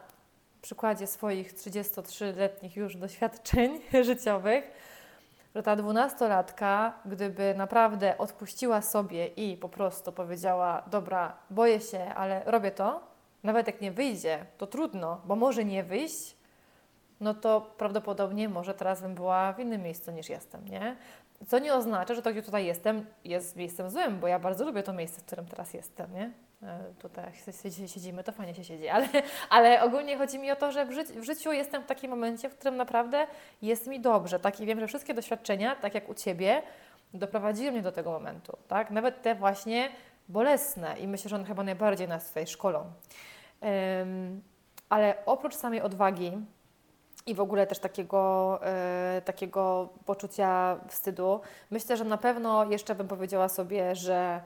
przykładzie 0.62 1.06
swoich 1.06 1.54
33-letnich 1.54 2.76
już 2.76 2.96
doświadczeń 2.96 3.80
życiowych, 4.08 4.70
że 5.58 5.62
ta 5.62 5.76
dwunastolatka, 5.76 6.92
gdyby 7.04 7.54
naprawdę 7.54 8.18
odpuściła 8.18 8.82
sobie 8.82 9.26
i 9.26 9.56
po 9.56 9.68
prostu 9.68 10.12
powiedziała, 10.12 10.82
dobra, 10.90 11.36
boję 11.50 11.80
się, 11.80 12.04
ale 12.14 12.42
robię 12.46 12.70
to, 12.70 13.00
nawet 13.42 13.66
jak 13.66 13.80
nie 13.80 13.92
wyjdzie, 13.92 14.46
to 14.58 14.66
trudno, 14.66 15.20
bo 15.24 15.36
może 15.36 15.64
nie 15.64 15.84
wyjść, 15.84 16.36
no 17.20 17.34
to 17.34 17.60
prawdopodobnie 17.78 18.48
może 18.48 18.74
teraz 18.74 19.02
bym 19.02 19.14
była 19.14 19.52
w 19.52 19.60
innym 19.60 19.82
miejscu 19.82 20.10
niż 20.10 20.28
jestem, 20.28 20.68
nie? 20.68 20.96
Co 21.46 21.58
nie 21.58 21.74
oznacza, 21.74 22.14
że 22.14 22.22
to, 22.22 22.30
gdzie 22.32 22.42
tutaj 22.42 22.66
jestem, 22.66 23.06
jest 23.24 23.56
miejscem 23.56 23.90
złym, 23.90 24.20
bo 24.20 24.28
ja 24.28 24.38
bardzo 24.38 24.64
lubię 24.64 24.82
to 24.82 24.92
miejsce, 24.92 25.20
w 25.20 25.24
którym 25.24 25.46
teraz 25.46 25.74
jestem, 25.74 26.14
nie? 26.14 26.32
E, 26.62 26.94
Tutaj 26.98 27.32
siedzimy, 27.86 28.24
to 28.24 28.32
fajnie 28.32 28.54
się 28.54 28.64
siedzi, 28.64 28.88
ale, 28.88 29.08
ale 29.50 29.82
ogólnie 29.82 30.18
chodzi 30.18 30.38
mi 30.38 30.50
o 30.50 30.56
to, 30.56 30.72
że 30.72 30.84
w, 30.86 30.90
życi- 30.90 31.20
w 31.20 31.24
życiu 31.24 31.52
jestem 31.52 31.82
w 31.82 31.86
takim 31.86 32.10
momencie, 32.10 32.48
w 32.50 32.54
którym 32.54 32.76
naprawdę 32.76 33.26
jest 33.62 33.86
mi 33.86 34.00
dobrze, 34.00 34.40
tak? 34.40 34.60
I 34.60 34.66
wiem, 34.66 34.80
że 34.80 34.86
wszystkie 34.86 35.14
doświadczenia, 35.14 35.76
tak 35.76 35.94
jak 35.94 36.08
u 36.08 36.14
Ciebie, 36.14 36.62
doprowadziły 37.14 37.72
mnie 37.72 37.82
do 37.82 37.92
tego 37.92 38.10
momentu, 38.10 38.56
tak? 38.68 38.90
Nawet 38.90 39.22
te 39.22 39.34
właśnie 39.34 39.88
bolesne 40.28 40.98
i 40.98 41.08
myślę, 41.08 41.28
że 41.28 41.36
one 41.36 41.44
chyba 41.44 41.62
najbardziej 41.62 42.08
nas 42.08 42.28
tutaj 42.28 42.46
szkolą. 42.46 42.84
Ym, 44.02 44.42
ale 44.88 45.14
oprócz 45.26 45.54
samej 45.54 45.80
odwagi 45.82 46.38
i 47.26 47.34
w 47.34 47.40
ogóle 47.40 47.66
też 47.66 47.78
takiego, 47.78 48.58
e, 48.62 49.22
takiego 49.24 49.88
poczucia 50.06 50.76
wstydu, 50.88 51.40
myślę, 51.70 51.96
że 51.96 52.04
na 52.04 52.16
pewno 52.16 52.64
jeszcze 52.64 52.94
bym 52.94 53.08
powiedziała 53.08 53.48
sobie, 53.48 53.96
że 53.96 54.40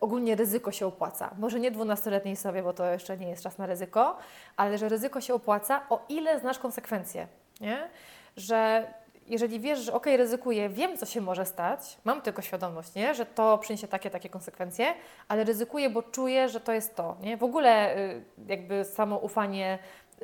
ogólnie 0.00 0.34
ryzyko 0.36 0.72
się 0.72 0.86
opłaca. 0.86 1.34
Może 1.38 1.60
nie 1.60 1.72
12-letniej 1.72 2.36
sobie, 2.36 2.62
bo 2.62 2.72
to 2.72 2.92
jeszcze 2.92 3.16
nie 3.18 3.28
jest 3.28 3.42
czas 3.42 3.58
na 3.58 3.66
ryzyko, 3.66 4.16
ale 4.56 4.78
że 4.78 4.88
ryzyko 4.88 5.20
się 5.20 5.34
opłaca, 5.34 5.82
o 5.90 6.04
ile 6.08 6.40
znasz 6.40 6.58
konsekwencje, 6.58 7.26
nie? 7.60 7.88
Że 8.36 8.86
jeżeli 9.28 9.60
wiesz, 9.60 9.78
że 9.78 9.92
ok, 9.92 10.06
ryzykuję, 10.06 10.68
wiem, 10.68 10.96
co 10.96 11.06
się 11.06 11.20
może 11.20 11.46
stać, 11.46 11.98
mam 12.04 12.22
tylko 12.22 12.42
świadomość, 12.42 12.94
nie? 12.94 13.14
że 13.14 13.26
to 13.26 13.58
przyniesie 13.58 13.88
takie, 13.88 14.10
takie 14.10 14.28
konsekwencje, 14.28 14.94
ale 15.28 15.44
ryzykuję, 15.44 15.90
bo 15.90 16.02
czuję, 16.02 16.48
że 16.48 16.60
to 16.60 16.72
jest 16.72 16.96
to. 16.96 17.16
Nie? 17.20 17.36
W 17.36 17.42
ogóle 17.42 17.96
y, 17.96 18.24
jakby 18.46 18.84
samo 18.84 19.16
ufanie 19.16 19.78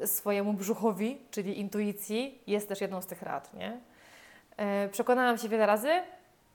swojemu 0.05 0.53
brzuchowi, 0.53 1.21
czyli 1.31 1.61
intuicji, 1.61 2.43
jest 2.47 2.69
też 2.69 2.81
jedną 2.81 3.03
z 3.03 3.07
tych 3.07 3.23
rad. 3.23 3.55
Nie? 3.55 3.81
E, 4.57 4.89
Przekonałam 4.89 5.39
się 5.39 5.49
wiele 5.49 5.67
razy, 5.67 5.91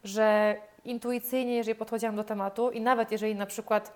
że 0.04 0.56
intuicyjnie, 0.86 1.56
jeżeli 1.56 1.76
podchodziłam 1.76 2.16
do 2.16 2.24
tematu 2.24 2.72
i 2.72 2.82
nawet 2.82 3.12
jeżeli 3.12 3.36
na 3.36 3.46
przykład 3.46 3.94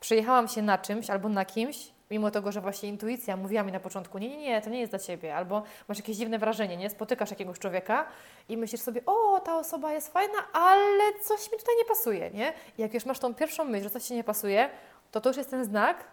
przejechałam 0.00 0.48
się 0.48 0.62
na 0.62 0.78
czymś 0.78 1.10
albo 1.10 1.28
na 1.28 1.44
kimś, 1.44 1.94
mimo 2.10 2.30
tego, 2.30 2.52
że 2.52 2.60
właśnie 2.60 2.88
intuicja 2.88 3.36
mówiła 3.36 3.62
mi 3.62 3.72
na 3.72 3.80
początku, 3.80 4.18
nie, 4.18 4.28
nie, 4.28 4.38
nie, 4.38 4.62
to 4.62 4.70
nie 4.70 4.80
jest 4.80 4.92
dla 4.92 4.98
Ciebie, 4.98 5.36
albo 5.36 5.62
masz 5.88 5.98
jakieś 5.98 6.16
dziwne 6.16 6.38
wrażenie, 6.38 6.76
nie, 6.76 6.90
spotykasz 6.90 7.30
jakiegoś 7.30 7.58
człowieka 7.58 8.06
i 8.48 8.56
myślisz 8.56 8.80
sobie, 8.80 9.00
o, 9.06 9.40
ta 9.40 9.58
osoba 9.58 9.92
jest 9.92 10.12
fajna, 10.12 10.38
ale 10.52 11.04
coś 11.22 11.52
mi 11.52 11.58
tutaj 11.58 11.74
nie 11.78 11.84
pasuje, 11.84 12.30
nie? 12.30 12.52
I 12.78 12.82
jak 12.82 12.94
już 12.94 13.06
masz 13.06 13.18
tą 13.18 13.34
pierwszą 13.34 13.64
myśl, 13.64 13.84
że 13.84 13.90
coś 13.90 14.04
Ci 14.04 14.14
nie 14.14 14.24
pasuje, 14.24 14.70
to 15.10 15.20
to 15.20 15.30
już 15.30 15.36
jest 15.36 15.50
ten 15.50 15.64
znak 15.64 16.04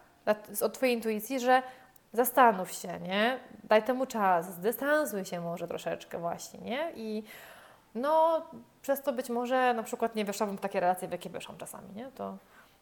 od 0.62 0.74
Twojej 0.74 0.96
intuicji, 0.96 1.40
że 1.40 1.64
zastanów 2.14 2.72
się, 2.72 3.00
nie? 3.00 3.40
Daj 3.64 3.84
temu 3.84 4.06
czas, 4.06 4.54
zdystansuj 4.54 5.26
się 5.26 5.42
może 5.42 5.68
troszeczkę 5.68 6.20
właśnie, 6.20 6.60
nie? 6.60 6.92
I 6.96 7.24
no, 7.96 8.42
przez 8.82 9.02
to 9.02 9.14
być 9.14 9.30
może 9.30 9.74
na 9.74 9.84
przykład 9.84 10.16
nie 10.16 10.26
weszłabym 10.26 10.58
w 10.58 10.62
takie 10.62 10.80
relacje, 10.80 11.08
w 11.08 11.12
jakie 11.12 11.30
weszłam 11.30 11.58
czasami, 11.58 11.96
nie? 11.96 12.12
To, 12.16 12.38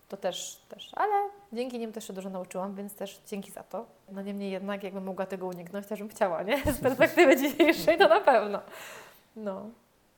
to 0.09 0.17
też, 0.17 0.61
też, 0.69 0.91
ale 0.93 1.29
dzięki 1.53 1.79
nim 1.79 1.91
też 1.91 2.07
się 2.07 2.13
dużo 2.13 2.29
nauczyłam, 2.29 2.75
więc 2.75 2.95
też 2.95 3.21
dzięki 3.27 3.51
za 3.51 3.63
to. 3.63 3.85
No 4.11 4.21
niemniej 4.21 4.51
jednak, 4.51 4.83
jakbym 4.83 5.03
mogła 5.03 5.25
tego 5.25 5.47
uniknąć, 5.47 5.87
też 5.87 5.99
bym 5.99 6.09
chciała, 6.09 6.43
nie? 6.43 6.73
Z 6.73 6.79
perspektywy 6.79 7.37
dzisiejszej 7.37 7.97
to 7.97 8.07
na 8.07 8.21
pewno. 8.21 8.61
No. 9.35 9.69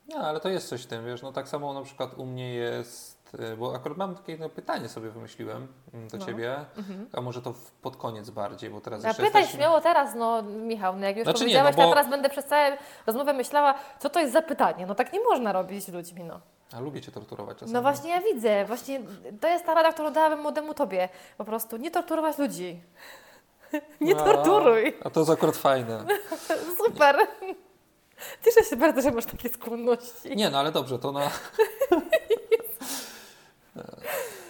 No, 0.08 0.18
ale 0.18 0.40
to 0.40 0.50
jest 0.50 0.68
coś 0.68 0.84
w 0.84 0.88
tym, 0.88 1.06
wiesz, 1.06 1.22
no 1.22 1.32
tak 1.32 1.48
samo 1.48 1.74
na 1.74 1.82
przykład 1.82 2.14
u 2.18 2.26
mnie 2.26 2.54
jest, 2.54 3.21
bo 3.58 3.76
akurat 3.76 3.98
mam 3.98 4.16
takie 4.16 4.38
no, 4.38 4.50
pytanie 4.50 4.90
sobie 4.90 5.10
wymyśliłem 5.10 5.68
mm, 5.94 6.08
do 6.08 6.18
No. 6.18 6.26
Ciebie, 6.26 6.56
Mhm. 6.78 7.10
a 7.14 7.22
może 7.22 7.42
to 7.42 7.54
pod 7.82 7.98
koniec 7.98 8.30
bardziej, 8.30 8.70
bo 8.70 8.82
teraz 8.82 9.06
A 9.06 9.08
jeszcze 9.08 9.24
pytaj 9.24 9.42
jesteśmy... 9.42 9.60
śmiało 9.64 9.82
teraz, 9.82 10.16
no 10.16 10.44
Michał, 10.44 10.96
no 10.96 11.06
jak 11.06 11.16
już 11.18 11.24
Znaczy 11.24 11.40
nie, 11.40 11.44
powiedziałeś, 11.46 11.76
no 11.78 11.84
bo- 11.84 11.90
ja 11.90 11.96
teraz 11.96 12.10
będę 12.10 12.30
przez 12.30 12.46
całą 12.46 12.78
rozmowę 13.08 13.34
myślała, 13.34 13.74
co 14.00 14.10
to 14.10 14.20
jest 14.20 14.34
za 14.34 14.42
pytanie. 14.42 14.86
No 14.86 14.96
tak 14.96 15.14
nie 15.14 15.20
można 15.20 15.52
robić 15.54 15.84
z 15.86 15.90
ludźmi, 15.94 16.24
no. 16.24 16.40
A 16.74 16.80
lubię 16.80 17.02
Cię 17.02 17.12
torturować 17.12 17.58
czasami. 17.58 17.74
No 17.74 17.82
właśnie 17.82 18.10
ja 18.10 18.22
widzę, 18.22 18.66
właśnie 18.66 19.02
to 19.42 19.48
jest 19.48 19.66
ta 19.66 19.74
rada, 19.74 19.94
którą 19.94 20.12
dałabym 20.14 20.40
młodemu 20.40 20.74
Tobie. 20.74 21.10
Po 21.38 21.46
prostu 21.46 21.78
nie 21.78 21.92
torturować 21.92 22.38
ludzi. 22.38 22.82
Nie 24.02 24.16
A, 24.16 24.24
torturuj. 24.24 24.98
A 25.04 25.10
to 25.10 25.20
jest 25.20 25.32
akurat 25.32 25.58
fajne. 25.58 26.06
Super. 26.86 27.18
Cieszę 28.46 28.64
się 28.70 28.76
bardzo, 28.76 29.02
że 29.02 29.12
masz 29.12 29.26
takie 29.26 29.50
skłonności. 29.50 30.36
Nie, 30.36 30.50
no 30.50 30.60
ale 30.60 30.72
dobrze, 30.72 31.00
to 31.00 31.12
na... 31.12 31.22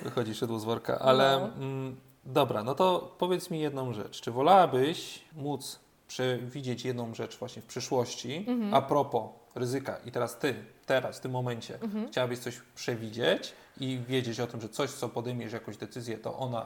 Wychodzi 0.02 0.36
szydło 0.36 0.60
z 0.60 0.64
worka, 0.64 1.00
ale 1.00 1.40
No. 1.40 1.64
mm, 1.66 1.96
dobra, 2.26 2.64
no 2.64 2.76
to 2.76 3.16
powiedz 3.18 3.50
mi 3.50 3.60
jedną 3.60 3.94
rzecz. 3.94 4.22
Czy 4.22 4.32
wolałabyś 4.32 5.22
móc 5.36 5.80
przewidzieć 6.08 6.86
jedną 6.86 7.14
rzecz 7.14 7.38
właśnie 7.40 7.62
w 7.62 7.66
przyszłości, 7.66 8.46
Mhm. 8.48 8.74
a 8.74 8.82
propos 8.82 9.24
ryzyka 9.56 9.98
i 10.06 10.12
teraz 10.12 10.38
Ty, 10.38 10.56
teraz, 10.86 11.18
w 11.18 11.22
tym 11.22 11.32
momencie 11.32 11.76
Mhm. 11.82 12.08
chciałabyś 12.08 12.40
coś 12.40 12.62
przewidzieć 12.76 13.54
i 13.80 14.00
wiedzieć 14.08 14.40
o 14.40 14.48
tym, 14.48 14.62
że 14.62 14.70
coś, 14.70 14.90
co 14.92 15.10
podejmiesz 15.10 15.54
jakąś 15.54 15.78
decyzję, 15.78 16.18
to 16.18 16.38
ona, 16.38 16.66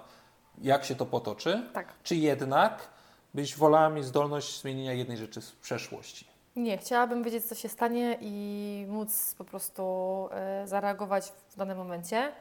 jak 0.62 0.86
się 0.86 0.96
to 0.96 1.06
potoczy, 1.06 1.63
Tak. 1.74 1.88
czy 2.04 2.15
jednak 2.15 2.88
byś 3.34 3.56
wolała 3.58 3.89
mieć 3.89 4.06
zdolność 4.06 4.62
zmienienia 4.62 4.94
jednej 4.94 5.18
rzeczy 5.18 5.42
z 5.42 5.51
przeszłości? 5.51 6.27
Nie, 6.56 6.77
chciałabym 6.77 7.24
wiedzieć, 7.24 7.46
co 7.46 7.56
się 7.56 7.70
stanie 7.70 8.18
i 8.22 8.86
móc 8.89 9.36
po 9.38 9.46
prostu 9.46 9.84
e, 10.32 10.68
zareagować 10.68 11.34
w 11.50 11.56
danym 11.58 11.77
momencie. 11.77 12.32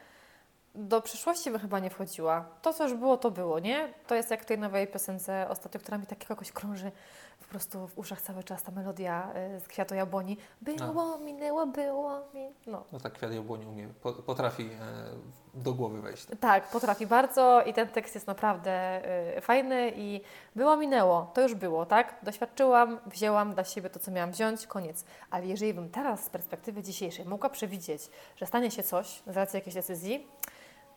Do 0.75 1.03
przyszłości 1.03 1.51
bym 1.51 1.61
chyba 1.61 1.79
nie 1.79 1.91
wchodziła. 1.91 2.45
To, 2.63 2.73
co 2.73 2.85
już 2.85 2.95
było, 2.95 3.17
to 3.17 3.31
było, 3.31 3.59
nie? 3.59 3.93
To 4.07 4.15
jest 4.15 4.31
jak 4.31 4.43
w 4.43 4.45
tej 4.45 4.59
nowej 4.59 4.87
piosence 4.87 5.47
ostatnio, 5.49 5.81
która 5.81 5.99
mi 5.99 6.07
tak 6.07 6.31
jakoś 6.31 6.53
krąży 6.53 6.93
po 7.41 7.45
prostu 7.49 7.87
w 7.89 7.99
uszach 7.99 8.23
cały 8.23 8.45
czas, 8.45 8.63
ta 8.63 8.73
melodia 8.73 9.33
e, 9.35 9.61
z 9.61 9.69
Kwiatu 9.69 9.95
Jabłoni. 9.95 10.37
Było, 10.61 11.19
minęło, 11.19 11.67
było, 11.67 12.21
mi... 12.35 12.49
No. 12.67 12.85
No 12.93 13.01
tak, 13.01 13.13
kwiat 13.13 13.33
jabłoni 13.33 13.67
umie, 13.67 13.89
po- 14.03 14.13
potrafi 14.13 14.63
e, 14.63 14.69
do 15.55 15.75
głowy 15.75 16.03
wejść. 16.03 16.27
Tak, 16.41 16.69
potrafi 16.69 17.07
bardzo 17.07 17.63
i 17.63 17.75
ten 17.75 17.89
tekst 17.89 18.15
jest 18.15 18.27
naprawdę 18.27 19.03
y, 19.37 19.41
fajny 19.41 19.93
i 19.97 20.21
było, 20.57 20.77
minęło, 20.77 21.31
to 21.35 21.41
już 21.41 21.55
było, 21.55 21.87
tak? 21.87 22.15
Doświadczyłam, 22.23 23.01
wzięłam 23.07 23.55
dla 23.55 23.65
siebie 23.65 23.91
to, 23.91 23.99
co 23.99 24.11
miałam 24.11 24.31
wziąć, 24.33 24.67
koniec. 24.67 25.05
Ale 25.31 25.47
jeżeli 25.47 25.75
bym 25.75 25.91
teraz 25.91 26.25
z 26.25 26.31
perspektywy 26.31 26.83
dzisiejszej 26.83 27.25
mogła 27.25 27.51
przewidzieć, 27.51 28.03
że 28.37 28.47
stanie 28.47 28.71
się 28.71 28.83
coś 28.83 29.23
z 29.27 29.37
racji 29.37 29.57
jakiejś 29.57 29.75
decyzji, 29.75 30.27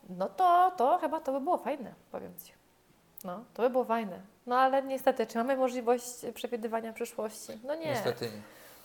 no 0.10 0.30
to, 0.30 0.72
to 0.78 0.98
chyba 0.98 1.20
to 1.20 1.32
by 1.32 1.40
było 1.40 1.58
fajne, 1.58 1.94
powiem 2.12 2.34
Ci. 2.46 2.54
No, 3.24 3.44
to 3.54 3.62
by 3.64 3.70
było 3.70 3.84
fajne. 3.86 4.20
No 4.48 4.56
ale 4.58 4.84
niestety, 4.84 5.28
czy 5.28 5.38
mamy 5.38 5.58
możliwość 5.58 6.06
przewidywania 6.34 6.94
przyszłości? 6.94 7.52
No 7.64 7.76
nie. 7.76 7.86
Niestety 7.86 8.26
nie. 8.26 8.42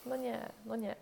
No 0.06 0.16
nie, 0.16 0.38
no 0.66 0.76
nie. 0.76 0.94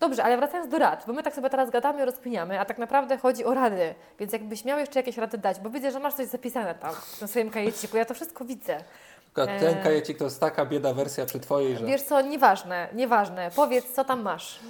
Dobrze, 0.00 0.24
ale 0.24 0.36
wracając 0.36 0.70
do 0.70 0.78
rad, 0.78 1.04
bo 1.06 1.12
my 1.12 1.22
tak 1.22 1.34
sobie 1.34 1.50
teraz 1.50 1.70
gadamy 1.70 2.02
i 2.02 2.04
rozkminiamy, 2.04 2.60
a 2.60 2.64
tak 2.64 2.78
naprawdę 2.78 3.18
chodzi 3.18 3.44
o 3.44 3.54
rady. 3.54 3.94
Więc 4.18 4.32
jakbyś 4.32 4.64
miał 4.64 4.78
jeszcze 4.78 4.98
jakieś 4.98 5.18
rady 5.18 5.38
dać, 5.38 5.60
bo 5.60 5.70
widzę, 5.70 5.90
że 5.90 6.00
masz 6.00 6.14
coś 6.14 6.26
zapisane 6.26 6.74
tam 6.74 6.94
w 6.94 7.18
tym 7.18 7.28
swoim 7.28 7.50
kajeciku, 7.50 7.96
ja 7.96 8.04
to 8.04 8.14
wszystko 8.14 8.44
widzę. 8.44 8.84
Ten 9.34 9.82
kajecik 9.82 10.18
to 10.18 10.24
jest 10.24 10.40
taka 10.40 10.66
bieda 10.66 10.94
wersja 10.94 11.26
przy 11.26 11.40
Twojej, 11.40 11.76
że 11.76 11.86
Wiesz 11.86 12.02
co, 12.02 12.20
nieważne, 12.20 12.88
nieważne. 12.92 13.50
Powiedz, 13.56 13.92
co 13.94 14.04
tam 14.04 14.22
masz. 14.22 14.60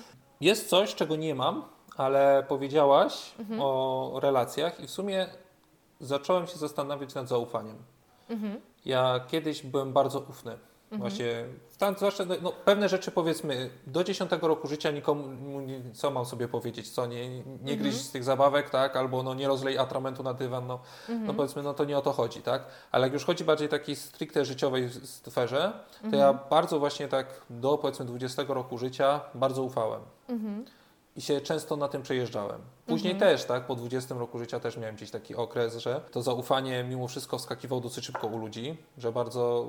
jest 0.40 0.68
coś, 0.68 0.94
czego 0.94 1.16
nie 1.16 1.34
mam, 1.34 1.64
ale 1.96 2.44
powiedziałaś 2.48 3.32
Mhm. 3.38 3.60
o 3.62 4.18
relacjach 4.22 4.80
i 4.80 4.86
w 4.86 4.90
sumie 4.90 5.26
zacząłem 6.00 6.46
się 6.46 6.56
zastanawiać 6.58 7.14
nad 7.14 7.28
zaufaniem. 7.28 7.76
Mhm. 8.28 8.60
Ja 8.84 9.20
kiedyś 9.28 9.62
byłem 9.62 9.92
bardzo 9.92 10.20
ufny. 10.20 10.58
Właśnie, 10.92 11.44
w 11.70 11.76
tam, 11.76 11.94
zwłaszcza 11.96 12.24
no, 12.42 12.52
pewne 12.52 12.88
rzeczy 12.88 13.10
powiedzmy, 13.10 13.70
do 13.86 14.04
10 14.04 14.30
roku 14.48 14.68
życia 14.68 14.90
nikomu, 14.90 15.60
nie- 15.60 15.92
co 15.94 16.10
mam 16.10 16.24
sobie 16.24 16.48
powiedzieć, 16.48 16.90
co, 16.90 17.06
nie, 17.06 17.28
nie 17.38 17.42
Mhm. 17.52 17.78
gryź 17.78 17.94
z 17.94 18.10
tych 18.10 18.24
zabawek, 18.24 18.70
tak, 18.70 18.96
albo 18.96 19.22
no 19.22 19.34
nie 19.34 19.48
rozlej 19.48 19.78
atramentu 19.78 20.22
na 20.22 20.34
dywan, 20.34 20.66
no, 20.66 20.78
Mhm. 21.08 21.26
no 21.26 21.34
powiedzmy, 21.34 21.62
no 21.62 21.74
to 21.74 21.84
nie 21.84 21.98
o 21.98 22.02
to 22.02 22.12
chodzi, 22.12 22.42
tak, 22.42 22.66
ale 22.92 23.06
jak 23.06 23.12
już 23.12 23.24
chodzi 23.24 23.44
bardziej 23.44 23.68
takiej 23.68 23.96
stricte 23.96 24.44
życiowej 24.44 24.90
sferze, 25.04 25.72
to 26.00 26.04
Mhm. 26.06 26.20
ja 26.22 26.32
bardzo 26.50 26.78
właśnie 26.78 27.08
tak 27.08 27.26
do 27.50 27.78
powiedzmy 27.78 28.04
20 28.04 28.54
roku 28.54 28.78
życia 28.78 29.20
bardzo 29.34 29.62
ufałem. 29.62 30.00
Mhm. 30.28 30.64
I 31.16 31.20
się 31.22 31.40
często 31.40 31.76
na 31.76 31.88
tym 31.88 32.02
przejeżdżałem. 32.02 32.60
Później 32.86 33.12
Mhm. 33.12 33.30
też, 33.32 33.44
tak, 33.46 33.66
po 33.66 33.74
20 33.76 34.14
roku 34.14 34.38
życia 34.38 34.60
też 34.60 34.76
miałem 34.76 34.96
gdzieś 34.96 35.10
taki 35.10 35.34
okres, 35.34 35.76
że 35.76 36.00
to 36.10 36.22
zaufanie 36.22 36.84
mimo 36.84 37.08
wszystko 37.08 37.38
wskakiwało 37.38 37.80
dosyć 37.80 38.04
szybko 38.04 38.26
u 38.26 38.38
ludzi, 38.38 38.76
że 38.98 39.12
bardzo 39.12 39.66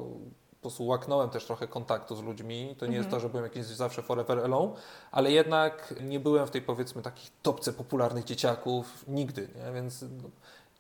po 0.52 0.62
prostu 0.70 0.86
łaknąłem 0.88 1.30
też 1.30 1.46
trochę 1.46 1.68
kontaktu 1.68 2.16
z 2.16 2.22
ludźmi. 2.24 2.76
To 2.80 2.86
nie 2.86 2.96
jest 2.96 3.06
Mhm. 3.06 3.12
to, 3.12 3.20
że 3.20 3.30
byłem 3.30 3.44
jakiś 3.44 3.66
zawsze 3.66 4.02
forever 4.02 4.40
alone, 4.40 4.74
ale 5.12 5.32
jednak 5.32 5.94
nie 6.02 6.20
byłem 6.20 6.48
w 6.48 6.52
tej 6.52 6.62
powiedzmy 6.62 7.02
takiej 7.02 7.30
topce 7.44 7.74
popularnych 7.74 8.24
dzieciaków 8.24 9.06
nigdy, 9.08 9.48
nie? 9.66 9.72
więc 9.74 10.02
no, 10.02 10.30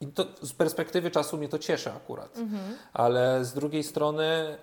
i 0.01 0.07
to 0.07 0.25
z 0.41 0.53
perspektywy 0.53 1.11
czasu 1.11 1.37
mnie 1.37 1.49
to 1.49 1.59
cieszy 1.59 1.91
akurat. 1.91 2.37
Mhm. 2.37 2.77
Ale 2.93 3.45
z 3.45 3.53
drugiej 3.53 3.83
strony 3.83 4.57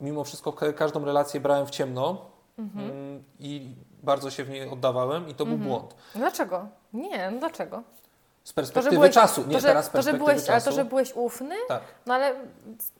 mimo 0.00 0.24
wszystko 0.24 0.52
ka- 0.52 0.72
każdą 0.72 1.04
relację 1.04 1.40
brałem 1.40 1.66
w 1.66 1.70
ciemno 1.70 2.26
Mhm. 2.58 2.90
mm, 2.90 3.24
i 3.40 3.74
bardzo 4.04 4.30
się 4.30 4.44
w 4.44 4.50
niej 4.50 4.68
oddawałem 4.68 5.28
i 5.28 5.34
to 5.34 5.44
był 5.44 5.54
Mhm. 5.54 5.70
błąd. 5.70 5.94
Dlaczego? 6.14 6.66
Nie, 6.92 7.30
no 7.30 7.38
dlaczego? 7.38 7.82
Z 8.44 8.52
perspektywy 8.52 8.96
byłeś- 8.96 9.14
czasu, 9.14 9.40
nie 9.46 9.54
to, 9.54 9.60
że, 9.60 9.68
teraz 9.68 9.84
z 9.84 9.88
to, 9.88 9.92
perspektywy 9.92 10.24
byłeś, 10.24 10.38
ale 10.48 10.58
czasu. 10.58 10.70
to, 10.70 10.76
że 10.76 10.84
byłeś 10.84 11.12
ufny? 11.14 11.54
Tak, 11.68 11.82
No 12.06 12.14
ale 12.14 12.34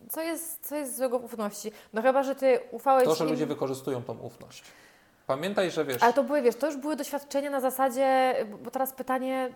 co 0.08 0.20
jest, 0.22 0.66
co 0.68 0.76
jest 0.76 0.96
złego 0.96 1.18
w 1.18 1.24
ufności? 1.24 1.72
No 1.92 2.02
chyba, 2.02 2.22
że 2.22 2.34
ty 2.34 2.60
ufałeś 2.70 3.04
to, 3.04 3.14
że 3.14 3.24
im... 3.24 3.30
ludzie 3.30 3.46
wykorzystują 3.46 4.02
tą 4.02 4.18
ufność. 4.18 4.62
Pamiętaj, 5.26 5.70
że 5.70 5.84
wiesz, 5.84 6.02
Ale 6.02 6.12
to 6.12 6.24
były, 6.24 6.42
wiesz, 6.42 6.56
to 6.56 6.66
już 6.66 6.76
były 6.76 6.96
doświadczenia 6.96 7.50
na 7.50 7.60
zasadzie, 7.60 8.34
bo 8.64 8.70
teraz 8.70 8.92
pytanie, 8.92 9.50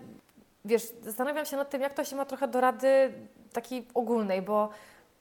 wiesz, 0.65 0.83
zastanawiam 1.03 1.47
się 1.47 1.57
nad 1.57 1.71
tym, 1.71 1.83
jak 1.83 1.95
to 1.95 2.05
się 2.05 2.17
ma 2.17 2.25
trochę 2.25 2.49
do 2.49 2.61
rady 2.61 3.13
takiej 3.53 3.87
ogólnej, 3.95 4.43
bo 4.43 4.69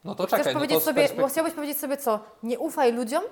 no 0.04 0.16
to 0.16 0.28
czekaj, 0.28 0.56
no 0.56 0.68
to 0.68 0.80
sobie, 0.80 1.08
perspek- 1.08 1.22
bo 1.22 1.28
chciałbyś 1.28 1.54
powiedzieć 1.54 1.78
sobie 1.78 1.98
co, 1.98 2.20
nie 2.44 2.60
ufaj 2.60 2.94
ludziom? 2.94 3.24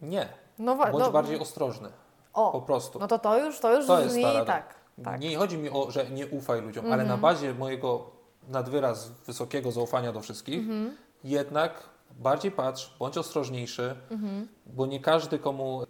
Nie, 0.00 0.28
No, 0.58 0.76
bądź 0.76 0.98
no, 0.98 1.10
bardziej 1.10 1.38
ostrożny, 1.38 1.88
po 2.32 2.52
o, 2.52 2.62
prostu. 2.62 2.98
no 2.98 3.06
to 3.08 3.18
to 3.18 3.38
już, 3.38 3.60
to 3.60 3.76
już 3.76 3.86
To 3.86 4.00
jest 4.00 4.08
brzmi 4.14 4.22
tak, 4.46 4.74
tak. 5.04 5.20
Nie 5.20 5.36
chodzi 5.36 5.58
mi 5.58 5.70
o, 5.70 5.90
że 5.90 6.10
nie 6.10 6.26
ufaj 6.26 6.60
ludziom, 6.62 6.84
ale 6.84 7.02
Mhm. 7.02 7.08
na 7.08 7.16
bazie 7.16 7.54
mojego 7.54 8.10
nadwyraz 8.48 9.08
wysokiego 9.08 9.72
zaufania 9.72 10.12
do 10.12 10.20
wszystkich, 10.20 10.58
Mhm. 10.58 10.96
jednak 11.24 11.74
bardziej 12.10 12.50
patrz, 12.52 12.94
bądź 12.98 13.18
ostrożniejszy, 13.18 13.96
Mhm. 14.10 14.48
bo 14.66 14.86
nie 14.86 15.00
każdy, 15.00 15.38
komu 15.38 15.82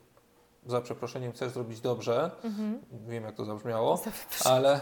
za 0.66 0.80
przeproszeniem 0.80 1.32
chcesz 1.32 1.52
zrobić 1.52 1.80
dobrze, 1.80 2.30
Mhm. 2.44 2.80
wiem 3.08 3.24
jak 3.24 3.34
to 3.36 3.44
zabrzmiało, 3.44 3.96
Za- 3.96 4.50
ale 4.50 4.80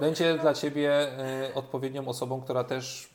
będzie 0.00 0.38
dla 0.38 0.54
Ciebie 0.54 1.08
y, 1.50 1.54
odpowiednią 1.54 2.08
osobą, 2.08 2.40
która 2.40 2.64
też, 2.64 3.14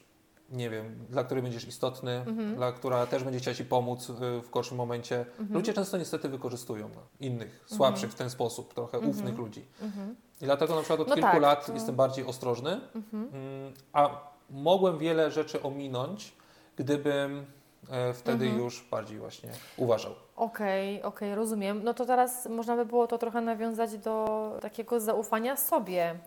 nie 0.51 0.69
wiem, 0.69 1.05
dla 1.09 1.23
której 1.23 1.43
będziesz 1.43 1.67
istotny, 1.67 2.11
Mhm. 2.11 2.55
dla 2.55 2.71
która 2.71 3.05
też 3.05 3.23
będzie 3.23 3.39
chciała 3.39 3.55
Ci 3.55 3.65
pomóc 3.65 4.09
y, 4.09 4.13
w 4.41 4.49
gorszym 4.49 4.77
momencie. 4.77 5.19
Mhm. 5.19 5.53
Ludzie 5.53 5.73
często 5.73 5.97
niestety 5.97 6.29
wykorzystują 6.29 6.89
no, 6.95 7.01
innych, 7.19 7.63
słabszych 7.65 8.11
w 8.11 8.15
ten 8.15 8.29
sposób, 8.29 8.73
trochę 8.73 8.97
Mhm. 8.97 9.11
ufnych 9.17 9.37
ludzi. 9.37 9.65
Mhm. 9.81 10.15
I 10.41 10.45
dlatego 10.45 10.75
na 10.75 10.81
przykład 10.81 10.99
od 10.99 11.07
No 11.07 11.15
kilku 11.15 11.31
tak, 11.31 11.41
lat 11.41 11.65
to- 11.65 11.73
jestem 11.73 11.95
bardziej 11.95 12.25
ostrożny, 12.25 12.81
Mhm. 12.95 13.29
mm, 13.33 13.73
a 13.93 14.09
mogłem 14.49 14.97
wiele 14.97 15.31
rzeczy 15.31 15.61
ominąć, 15.63 16.33
gdybym 16.75 17.45
e, 17.91 18.13
wtedy 18.13 18.45
Mhm. 18.45 18.63
już 18.63 18.87
bardziej 18.91 19.17
właśnie 19.19 19.49
uważał. 19.77 20.11
Okej, 20.35 21.03
okej, 21.03 21.35
rozumiem. 21.35 21.83
No 21.83 21.93
to 21.93 22.05
teraz 22.05 22.45
można 22.45 22.75
by 22.75 22.85
było 22.85 23.07
to 23.07 23.17
trochę 23.17 23.41
nawiązać 23.41 23.97
do 23.97 24.57
takiego 24.61 24.99
zaufania 24.99 25.57
sobie, 25.57 26.19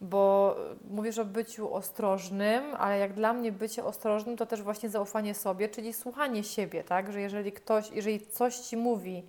bo 0.00 0.56
mówisz 0.90 1.18
o 1.18 1.24
byciu 1.24 1.74
ostrożnym, 1.74 2.74
ale 2.78 2.98
jak 2.98 3.12
dla 3.12 3.32
mnie 3.32 3.52
bycie 3.52 3.84
ostrożnym 3.84 4.36
to 4.36 4.46
też 4.46 4.62
właśnie 4.62 4.88
zaufanie 4.88 5.34
sobie, 5.34 5.68
czyli 5.68 5.92
słuchanie 5.92 6.44
siebie, 6.44 6.84
tak? 6.84 7.12
Że 7.12 7.20
jeżeli 7.20 7.52
ktoś, 7.52 7.90
jeżeli 7.90 8.26
coś 8.26 8.56
Ci 8.56 8.76
mówi 8.76 9.26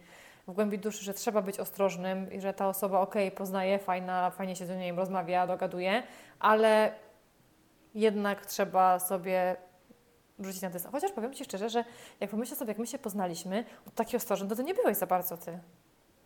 w 0.48 0.52
głębi 0.52 0.80
duszy, 0.80 1.04
że 1.04 1.14
trzeba 1.14 1.42
być 1.42 1.60
ostrożnym 1.60 2.32
i 2.32 2.42
że 2.42 2.54
ta 2.54 2.68
osoba, 2.68 3.00
okej, 3.00 3.32
poznaje, 3.32 3.80
fajna, 3.80 4.30
fajnie 4.30 4.56
się 4.56 4.66
z 4.66 4.70
nią 4.70 4.96
rozmawia, 4.96 5.48
dogaduje, 5.48 6.04
ale 6.40 6.94
jednak 7.96 8.46
trzeba 8.46 9.00
sobie 9.00 9.56
rzucić 10.40 10.62
na 10.62 10.70
dystans. 10.70 10.94
Chociaż 10.96 11.12
powiem 11.12 11.34
Ci 11.34 11.46
szczerze, 11.46 11.70
że 11.70 11.84
jak 12.20 12.30
pomyślę 12.30 12.56
sobie, 12.56 12.70
jak 12.70 12.78
my 12.78 12.88
się 12.88 13.00
poznaliśmy, 13.00 13.66
taki 13.96 14.18
ostrożny, 14.18 14.48
to 14.48 14.56
Ty 14.56 14.64
nie 14.64 14.74
byłeś 14.74 14.98
za 14.98 15.08
bardzo 15.08 15.38
Ty. 15.38 15.60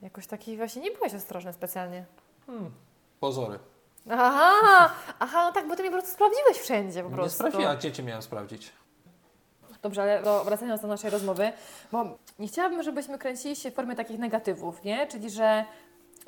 Jakoś 0.02 0.28
taki 0.28 0.58
właśnie 0.58 0.82
nie 0.82 0.92
byłeś 0.92 1.14
ostrożny 1.14 1.54
specjalnie. 1.54 2.06
Hmm, 2.46 2.72
pozory. 3.20 3.60
Aha, 4.10 4.90
aha, 5.20 5.44
no 5.46 5.52
tak, 5.52 5.68
bo 5.68 5.76
Ty 5.76 5.82
mnie 5.82 5.92
po 5.92 5.98
prostu 5.98 6.12
sprawdziłeś 6.14 6.58
wszędzie 6.58 7.04
po 7.04 7.10
Nie 7.10 7.16
prostu. 7.16 7.36
sprawdziłem, 7.36 7.68
a 7.70 7.76
gdzie 7.76 7.92
Cię 7.92 8.04
miałem 8.04 8.22
sprawdzić? 8.22 8.72
Dobrze, 9.82 10.02
ale 10.02 10.24
do, 10.24 10.44
wracając 10.44 10.82
do 10.82 10.88
naszej 10.88 11.10
rozmowy, 11.10 11.52
bo 11.92 12.06
nie 12.40 12.48
chciałabym, 12.48 12.84
żebyśmy 12.84 13.18
kręcili 13.18 13.56
się 13.56 13.72
w 13.72 13.74
formie 13.74 13.96
takich 13.96 14.20
negatywów, 14.20 14.84
nie? 14.84 15.08
Czyli, 15.08 15.30
że, 15.30 15.66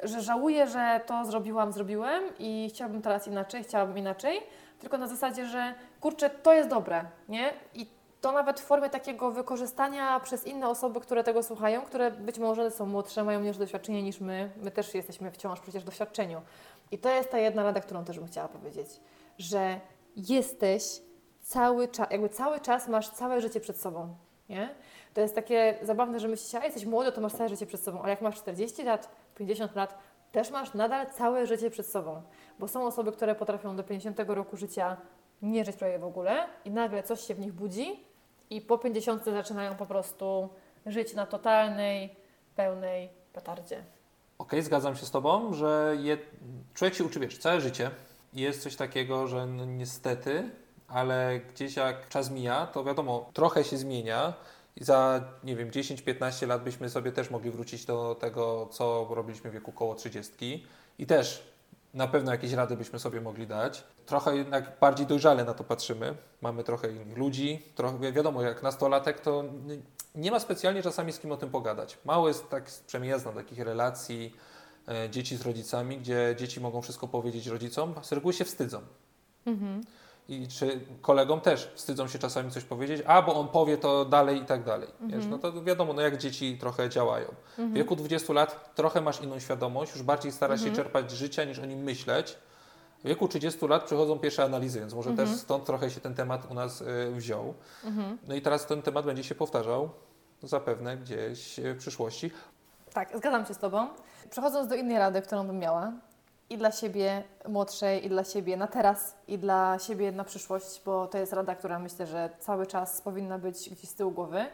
że 0.04 0.22
żałuję, 0.22 0.68
że 0.68 1.02
to 1.06 1.26
zrobiłam, 1.26 1.72
zrobiłem 1.74 2.24
i 2.40 2.70
chciałabym 2.74 3.02
teraz 3.02 3.28
inaczej, 3.28 3.64
chciałabym 3.64 3.98
inaczej, 3.98 4.42
tylko 4.80 4.98
na 4.98 5.08
zasadzie, 5.08 5.46
że 5.46 5.74
kurczę, 6.02 6.30
to 6.30 6.54
jest 6.54 6.70
dobre, 6.70 7.06
nie? 7.30 7.54
I 7.74 7.88
to 8.22 8.32
nawet 8.32 8.60
w 8.60 8.64
formie 8.64 8.90
takiego 8.90 9.32
wykorzystania 9.32 10.20
przez 10.20 10.48
inne 10.48 10.70
osoby, 10.70 11.02
które 11.02 11.24
tego 11.24 11.44
słuchają, 11.44 11.82
które 11.82 12.12
być 12.12 12.40
może 12.40 12.72
są 12.72 12.86
młodsze, 12.86 13.24
mają 13.24 13.40
mniejsze 13.40 13.60
doświadczenie 13.60 14.04
niż 14.04 14.20
my. 14.20 14.52
My 14.58 14.72
też 14.72 14.94
jesteśmy 14.94 15.32
wciąż 15.32 15.60
przecież 15.60 15.84
w 15.84 15.86
doświadczeniu. 15.86 16.42
I 16.91 16.98
to 16.98 17.10
jest 17.10 17.29
ta 17.29 17.38
jedna 17.38 17.63
rada, 17.63 17.82
którą 17.82 18.06
też 18.06 18.20
bym 18.20 18.27
chciała 18.27 18.48
powiedzieć, 18.48 18.88
że 19.38 19.79
jesteś 20.15 21.01
cały 21.41 21.88
czas, 21.88 22.12
jakby 22.12 22.29
cały 22.29 22.60
czas 22.60 22.88
masz 22.88 23.10
całe 23.10 23.41
życie 23.41 23.60
przed 23.60 23.79
sobą, 23.82 24.15
nie? 24.50 24.75
To 25.13 25.22
jest 25.22 25.36
takie 25.36 25.79
zabawne, 25.82 26.20
że 26.20 26.27
myślisz, 26.27 26.56
a 26.56 26.65
jesteś 26.65 26.86
młody, 26.86 27.12
to 27.12 27.22
masz 27.22 27.34
całe 27.34 27.50
życie 27.50 27.65
przed 27.65 27.82
sobą, 27.82 28.01
ale 28.01 28.10
jak 28.10 28.22
masz 28.22 28.36
40 28.36 28.84
lat, 28.84 29.10
50 29.36 29.75
lat, 29.75 29.98
też 30.32 30.51
masz 30.51 30.74
nadal 30.74 31.08
całe 31.12 31.48
życie 31.48 31.70
przed 31.70 31.88
sobą, 31.88 32.22
bo 32.60 32.67
są 32.67 32.86
osoby, 32.86 33.12
które 33.12 33.36
potrafią 33.36 33.75
do 33.75 33.84
50 33.84 34.20
roku 34.27 34.58
życia 34.58 34.98
nie 35.41 35.65
żyć 35.65 35.75
prawie 35.75 36.00
w 36.00 36.03
ogóle 36.03 36.46
i 36.65 36.72
nagle 36.72 37.03
coś 37.03 37.22
się 37.22 37.36
w 37.36 37.39
nich 37.39 37.53
budzi 37.53 38.03
i 38.50 38.62
po 38.62 38.77
50 38.77 39.25
zaczynają 39.25 39.75
po 39.75 39.86
prostu 39.86 40.50
żyć 40.86 41.13
na 41.13 41.25
totalnej, 41.25 42.15
pełnej 42.56 43.10
petardzie. 43.34 43.84
Okej, 44.38 44.62
zgadzam 44.63 44.96
się 44.96 45.06
z 45.06 45.12
Tobą, 45.12 45.53
że 45.53 45.98
je, 46.00 46.17
człowiek 46.74 46.96
się 46.96 47.03
uczy, 47.03 47.20
wiesz, 47.20 47.38
całe 47.38 47.62
życie. 47.62 47.91
Jest 48.34 48.63
coś 48.63 48.75
takiego, 48.75 49.27
że 49.27 49.46
no 49.46 49.65
niestety, 49.65 50.50
ale 50.88 51.39
gdzieś 51.53 51.75
jak 51.75 52.10
czas 52.10 52.32
mija, 52.32 52.67
to 52.67 52.84
wiadomo, 52.84 53.29
trochę 53.34 53.63
się 53.63 53.77
zmienia 53.77 54.34
i 54.75 54.84
za, 54.84 55.22
nie 55.44 55.56
wiem, 55.56 55.72
10-15 55.72 56.48
lat 56.48 56.63
byśmy 56.63 56.89
sobie 56.89 57.12
też 57.12 57.29
mogli 57.32 57.51
wrócić 57.51 57.86
do 57.86 58.15
tego, 58.15 58.70
co 58.72 59.08
robiliśmy 59.10 59.50
w 59.50 59.53
wieku 59.53 59.72
koło 59.72 59.96
30 59.96 60.65
i 61.00 61.06
też 61.06 61.44
na 61.94 62.08
pewno 62.08 62.32
jakieś 62.32 62.53
rady 62.53 62.77
byśmy 62.77 63.00
sobie 63.00 63.22
mogli 63.22 63.48
dać. 63.48 63.84
Trochę 64.06 64.38
jednak 64.38 64.79
bardziej 64.79 65.08
dojrzale 65.08 65.44
na 65.46 65.53
to 65.53 65.63
patrzymy. 65.63 66.15
Mamy 66.41 66.63
trochę 66.63 66.91
innych 66.91 67.17
ludzi. 67.17 67.63
Trochę, 67.75 68.00
wi- 68.00 68.13
wiadomo, 68.13 68.41
jak 68.41 68.63
nastolatek, 68.63 69.20
to 69.20 69.44
nie- 70.18 70.32
ma 70.32 70.40
specjalnie 70.40 70.82
czasami 70.84 71.14
z 71.14 71.20
kim 71.20 71.32
o 71.32 71.38
tym 71.38 71.50
pogadać. 71.50 71.98
Mało 72.06 72.28
jest 72.28 72.50
tak, 72.50 72.64
przynajmniej 72.88 73.12
ja 73.12 73.20
znam 73.20 73.36
takich 73.36 73.60
relacji 73.60 74.36
e, 74.88 75.10
dzieci 75.10 75.36
z 75.38 75.42
rodzicami, 75.42 75.98
gdzie 75.98 76.36
dzieci 76.40 76.62
mogą 76.62 76.82
wszystko 76.82 77.08
powiedzieć 77.08 77.48
rodzicom, 77.48 77.94
z 78.02 78.12
reguły 78.12 78.34
się 78.34 78.46
wstydzą. 78.46 78.82
I 80.30 80.48
czy 80.48 80.80
kolegom 81.02 81.42
też 81.42 81.72
wstydzą 81.76 82.08
się 82.08 82.20
czasami 82.20 82.52
coś 82.52 82.64
powiedzieć, 82.64 83.02
a 83.06 83.22
bo 83.22 83.36
on 83.36 83.48
powie 83.48 83.78
to 83.78 84.06
dalej 84.06 84.42
i 84.42 84.46
tak 84.46 84.64
dalej. 84.64 84.90
Wiesz, 85.02 85.26
no 85.30 85.38
to 85.38 85.64
wiadomo, 85.64 85.94
no 85.94 86.02
jak 86.02 86.18
dzieci 86.18 86.58
trochę 86.60 86.90
działają. 86.90 87.28
W 87.58 87.74
wieku 87.74 87.96
20 87.96 88.34
lat 88.34 88.76
trochę 88.76 89.02
masz 89.02 89.22
inną 89.22 89.40
świadomość, 89.40 89.92
już 89.94 90.04
bardziej 90.04 90.32
starasz 90.32 90.60
się 90.64 90.66
czerpać 90.76 91.12
z 91.12 91.14
życia 91.14 91.44
niż 91.44 91.60
o 91.60 91.66
nim 91.66 91.80
myśleć. 91.80 92.38
W 93.08 93.10
wieku 93.10 93.28
30 93.28 93.68
lat 93.68 93.84
przychodzą 93.84 94.20
pierwsze 94.20 94.44
analizy, 94.44 94.80
więc 94.80 94.94
może 94.94 95.14
też 95.14 95.30
stąd 95.30 95.66
trochę 95.66 95.90
się 95.90 96.00
ten 96.02 96.16
temat 96.16 96.52
u 96.52 96.54
nas 96.54 96.82
y, 96.82 97.12
wziął. 97.12 97.54
No 98.28 98.36
i 98.36 98.42
teraz 98.42 98.66
ten 98.66 98.82
temat 98.82 99.06
będzie 99.06 99.24
się 99.24 99.36
powtarzał 99.36 99.90
zapewne 100.44 100.98
gdzieś 100.98 101.60
y, 101.60 101.74
w 101.74 101.78
przyszłości. 101.78 102.32
Tak, 102.94 103.18
zgadzam 103.18 103.46
się 103.46 103.54
z 103.54 103.58
Tobą. 103.58 103.88
Przechodząc 104.30 104.70
do 104.70 104.76
innej 104.76 104.98
rady, 104.98 105.22
którą 105.22 105.48
bym 105.48 105.60
miała, 105.60 105.92
i 106.50 106.58
dla 106.58 106.72
siebie 106.72 107.24
młodszej, 107.48 108.06
i 108.06 108.10
dla 108.10 108.24
siebie 108.24 108.58
na 108.58 108.68
teraz, 108.68 109.16
i 109.28 109.38
dla 109.38 109.80
siebie 109.80 110.12
na 110.12 110.24
przyszłość, 110.24 110.82
bo 110.86 111.08
to 111.08 111.18
jest 111.18 111.34
rada, 111.34 111.56
która 111.56 111.80
myślę, 111.80 112.08
że 112.08 112.30
cały 112.40 112.68
czas 112.68 113.02
powinna 113.02 113.40
być 113.40 113.70
gdzieś 113.70 113.90
z 113.90 113.94
tyłu 113.94 114.12
głowy, 114.12 114.46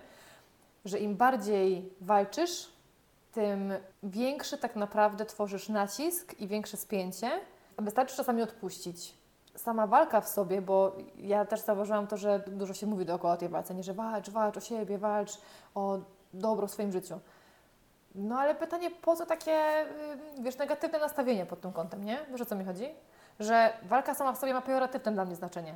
że 0.85 0.99
im 0.99 1.15
bardziej 1.15 1.89
walczysz, 2.01 2.69
tym 3.31 3.73
większy 4.03 4.57
tak 4.57 4.75
naprawdę 4.75 5.25
tworzysz 5.25 5.69
nacisk 5.69 6.39
i 6.39 6.47
większe 6.47 6.77
spięcie, 6.77 7.31
wystarczy 7.77 8.17
czasami 8.17 8.41
odpuścić. 8.41 9.17
Sama 9.55 9.87
walka 9.87 10.21
w 10.21 10.29
sobie, 10.29 10.61
bo 10.61 10.95
ja 11.17 11.45
też 11.45 11.59
zauważyłam 11.59 12.07
to, 12.07 12.17
że 12.17 12.43
dużo 12.47 12.73
się 12.73 12.87
mówi 12.87 13.05
dookoła 13.05 13.33
o 13.33 13.37
tej 13.37 13.49
walce, 13.49 13.73
nie, 13.75 13.83
że 13.83 13.93
walcz, 13.93 14.29
walcz 14.29 14.57
o 14.57 14.59
siebie, 14.59 14.97
walcz 14.97 15.31
o 15.75 15.99
dobro 16.33 16.67
w 16.67 16.71
swoim 16.71 16.91
życiu. 16.91 17.19
No 18.15 18.39
ale 18.39 18.55
pytanie, 18.55 18.91
po 18.91 19.15
co 19.15 19.25
takie, 19.25 19.85
y, 20.39 20.43
wiesz, 20.43 20.57
negatywne 20.57 20.99
nastawienie 20.99 21.45
pod 21.45 21.61
tym 21.61 21.71
kątem, 21.73 22.03
nie? 22.03 22.19
Wiesz 22.31 22.41
o 22.41 22.45
co 22.45 22.55
mi 22.55 22.65
chodzi? 22.65 22.89
Że 23.39 23.73
walka 23.83 24.15
sama 24.15 24.33
w 24.33 24.37
sobie 24.37 24.53
ma 24.53 24.61
pejoratywne 24.61 25.11
dla 25.11 25.25
mnie 25.25 25.35
znaczenie. 25.35 25.75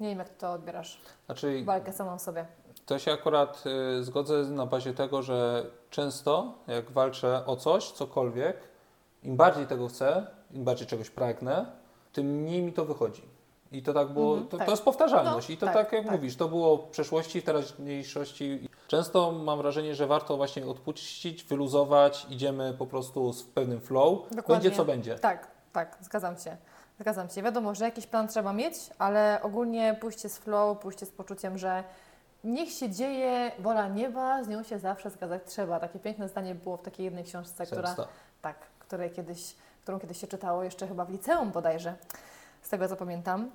Nie 0.00 0.08
wiem, 0.08 0.18
jak 0.18 0.28
to 0.28 0.52
odbierasz. 0.52 1.00
Znaczy, 1.26 1.62
Walkę 1.64 1.92
samą 1.92 2.18
w 2.18 2.22
sobie. 2.22 2.46
To 2.86 2.98
się 2.98 3.12
akurat 3.12 3.64
y, 3.98 4.04
zgodzę 4.04 4.42
na 4.42 4.66
bazie 4.66 4.94
tego, 4.94 5.22
że 5.22 5.66
często 5.90 6.54
jak 6.66 6.90
walczę 6.90 7.46
o 7.46 7.56
coś, 7.56 7.90
cokolwiek, 7.90 8.56
im 9.22 9.36
bardziej 9.36 9.66
tego 9.66 9.88
chcę, 9.88 10.26
im 10.50 10.64
bardziej 10.64 10.86
czegoś 10.86 11.10
pragnę, 11.10 11.66
tym 12.12 12.26
mniej 12.26 12.62
mi 12.62 12.72
to 12.72 12.84
wychodzi. 12.84 13.22
I 13.72 13.82
to 13.82 13.92
tak 13.92 14.08
było, 14.08 14.32
Mhm, 14.32 14.48
to, 14.48 14.56
tak. 14.56 14.66
to 14.66 14.72
jest 14.72 14.82
powtarzalność. 14.82 15.48
No, 15.48 15.54
I 15.54 15.56
to 15.56 15.66
tak, 15.66 15.74
tak, 15.74 15.92
jak 15.92 16.02
tak. 16.02 16.12
mówisz, 16.12 16.36
to 16.36 16.48
było 16.48 16.76
w 16.76 16.84
przeszłości, 16.90 17.40
w 17.40 17.44
teraźniejszości. 17.44 18.68
Często 18.88 19.32
mam 19.32 19.58
wrażenie, 19.58 19.94
że 19.94 20.06
warto 20.06 20.36
właśnie 20.36 20.66
odpuścić, 20.66 21.44
wyluzować, 21.44 22.26
idziemy 22.30 22.74
po 22.78 22.86
prostu 22.86 23.32
z 23.32 23.42
pewnym 23.42 23.80
flow. 23.80 24.18
Dokładnie. 24.30 24.54
Będzie 24.54 24.70
co 24.76 24.84
będzie. 24.84 25.14
Tak, 25.18 25.48
tak, 25.72 25.98
zgadzam 26.00 26.36
się. 26.38 26.56
Zgadzam 27.00 27.28
się. 27.28 27.42
Wiadomo, 27.42 27.74
że 27.74 27.84
jakiś 27.84 28.06
plan 28.06 28.28
trzeba 28.28 28.52
mieć, 28.52 28.74
ale 28.98 29.40
ogólnie 29.42 29.96
pójście 30.00 30.28
z 30.28 30.38
flow, 30.38 30.78
pójście 30.78 31.06
z 31.06 31.10
poczuciem, 31.10 31.58
że 31.58 31.84
niech 32.44 32.70
się 32.70 32.90
dzieje, 32.90 33.52
wola 33.58 33.88
nieba, 33.88 34.44
z 34.44 34.48
nią 34.48 34.62
się 34.62 34.78
zawsze 34.78 35.10
zgadzać 35.10 35.42
trzeba. 35.46 35.80
Takie 35.80 35.98
piękne 35.98 36.28
zdanie 36.28 36.54
było 36.54 36.76
w 36.76 36.82
takiej 36.82 37.04
jednej 37.04 37.24
książce, 37.24 37.66
która, 37.66 37.94
tak, 38.42 38.56
której 38.78 39.10
kiedyś, 39.10 39.56
którą 39.88 40.00
kiedyś 40.00 40.20
się 40.20 40.26
czytało 40.26 40.62
jeszcze 40.62 40.88
chyba 40.88 41.04
w 41.04 41.10
liceum 41.10 41.50
bodajże, 41.50 41.94
z 42.62 42.68
tego 42.68 42.88
co 42.88 42.96
pamiętam. 42.96 43.50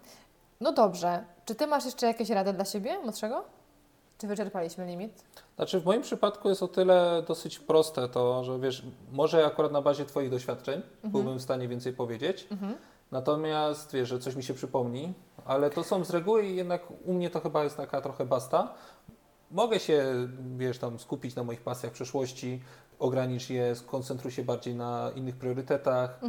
No 0.62 0.72
dobrze, 0.72 1.24
czy 1.46 1.56
Ty 1.56 1.68
masz 1.68 1.86
jeszcze 1.86 2.08
jakieś 2.08 2.30
rady 2.30 2.54
dla 2.54 2.66
siebie 2.66 3.00
młodszego? 3.00 3.44
Czy 4.18 4.28
wyczerpaliśmy 4.28 4.86
limit? 4.86 5.24
Znaczy 5.56 5.80
w 5.80 5.86
moim 5.86 6.02
przypadku 6.02 6.50
jest 6.50 6.64
o 6.64 6.68
tyle 6.68 7.24
dosyć 7.28 7.60
proste 7.60 8.10
to, 8.10 8.44
że 8.44 8.60
wiesz, 8.60 8.84
może 9.12 9.46
akurat 9.46 9.72
na 9.72 9.82
bazie 9.82 10.06
Twoich 10.06 10.30
doświadczeń 10.30 10.82
byłbym 11.04 11.38
w 11.38 11.42
stanie 11.42 11.68
więcej 11.68 11.94
powiedzieć, 11.94 12.48
natomiast 13.12 13.94
wiesz, 13.94 14.10
że 14.10 14.20
coś 14.20 14.36
mi 14.36 14.44
się 14.44 14.54
przypomni, 14.54 15.14
ale 15.46 15.70
to 15.70 15.84
są 15.84 16.04
z 16.04 16.10
reguły 16.10 16.46
jednak 16.46 16.82
u 17.06 17.14
mnie 17.14 17.30
to 17.30 17.40
chyba 17.40 17.64
jest 17.64 17.78
taka 17.78 18.02
trochę 18.02 18.26
basta. 18.26 18.74
Mogę 19.52 19.80
się, 19.80 20.06
wiesz, 20.58 20.80
tam 20.80 21.00
skupić 21.00 21.36
na 21.36 21.44
moich 21.44 21.62
pasjach 21.62 21.92
w 21.92 21.96
przyszłości, 21.96 22.62
ogranicz 23.00 23.50
je, 23.50 23.76
skoncentruj 23.76 24.32
się 24.32 24.44
bardziej 24.44 24.76
na 24.76 25.12
innych 25.16 25.36
priorytetach. 25.36 26.20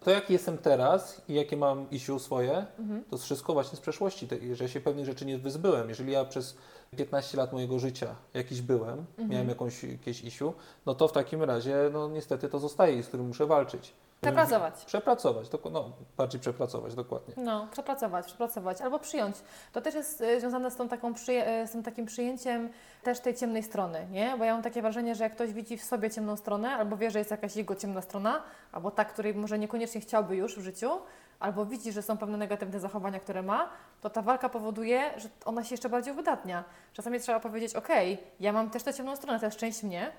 To 0.00 0.10
jaki 0.10 0.32
jestem 0.32 0.58
teraz 0.58 1.22
i 1.28 1.34
jakie 1.34 1.56
mam 1.56 1.90
issue 1.90 2.18
swoje, 2.18 2.66
to 3.10 3.16
jest 3.16 3.24
wszystko 3.24 3.52
właśnie 3.52 3.76
z 3.76 3.80
przeszłości, 3.80 4.28
że 4.52 4.68
się 4.68 4.80
pewnych 4.80 5.06
rzeczy 5.06 5.26
nie 5.26 5.38
wyzbyłem. 5.38 5.88
Jeżeli 5.88 6.12
ja 6.12 6.24
przez 6.24 6.56
15 6.96 7.36
lat 7.38 7.52
mojego 7.52 7.78
życia 7.78 8.14
jakiś 8.34 8.62
byłem, 8.62 9.04
miałem 9.28 9.48
jakąś, 9.48 9.84
jakieś 9.84 10.24
issue, 10.24 10.52
no 10.86 10.94
to 10.94 11.08
w 11.08 11.12
takim 11.12 11.42
razie, 11.42 11.76
no 11.92 12.08
niestety 12.08 12.48
to 12.48 12.58
zostaje, 12.58 13.02
z 13.02 13.08
którym 13.08 13.26
muszę 13.26 13.46
walczyć. 13.46 13.92
Przepracować. 14.24 14.84
Przepracować, 14.84 15.46
no 15.72 15.92
bardziej 16.16 16.40
przepracować, 16.40 16.94
dokładnie. 16.94 17.34
No, 17.36 17.68
przepracować, 17.70 18.26
przepracować 18.26 18.80
albo 18.80 18.98
przyjąć. 18.98 19.36
To 19.72 19.80
też 19.80 19.94
jest 19.94 20.20
y, 20.20 20.40
związane 20.40 20.70
z, 20.70 20.76
tą 20.76 20.88
taką 20.88 21.12
przyję- 21.12 21.62
y, 21.62 21.66
z 21.66 21.70
tym 21.70 21.82
takim 21.82 22.06
przyjęciem 22.06 22.68
też 23.02 23.20
tej 23.20 23.34
ciemnej 23.34 23.62
strony, 23.62 24.06
nie? 24.10 24.34
Bo 24.38 24.44
ja 24.44 24.52
mam 24.52 24.62
takie 24.62 24.82
wrażenie, 24.82 25.14
że 25.14 25.24
jak 25.24 25.32
ktoś 25.34 25.52
widzi 25.52 25.76
w 25.78 25.84
sobie 25.84 26.10
ciemną 26.10 26.36
stronę, 26.36 26.70
albo 26.70 26.96
wie, 26.96 27.10
że 27.10 27.18
jest 27.18 27.30
jakaś 27.30 27.56
jego 27.56 27.74
ciemna 27.74 28.02
strona, 28.02 28.42
albo 28.72 28.90
ta, 28.90 29.04
której 29.04 29.34
może 29.34 29.58
niekoniecznie 29.58 30.00
chciałby 30.00 30.36
już 30.36 30.56
w 30.58 30.62
życiu, 30.62 30.90
albo 31.40 31.66
widzi, 31.66 31.92
że 31.92 32.02
są 32.02 32.16
pewne 32.18 32.38
negatywne 32.38 32.80
zachowania, 32.80 33.20
które 33.20 33.42
ma, 33.42 33.68
to 34.00 34.10
ta 34.10 34.22
walka 34.22 34.48
powoduje, 34.48 35.10
że 35.16 35.28
ona 35.44 35.64
się 35.64 35.74
jeszcze 35.74 35.88
bardziej 35.88 36.12
uwydatnia. 36.12 36.64
Czasami 36.92 37.20
trzeba 37.20 37.40
powiedzieć, 37.40 37.74
okej, 37.74 38.18
ja 38.40 38.52
mam 38.52 38.70
też 38.70 38.82
tę 38.82 38.94
ciemną 38.94 39.16
stronę, 39.16 39.40
to 39.40 39.46
jest 39.46 39.58
część 39.58 39.82
mnie, 39.82 40.12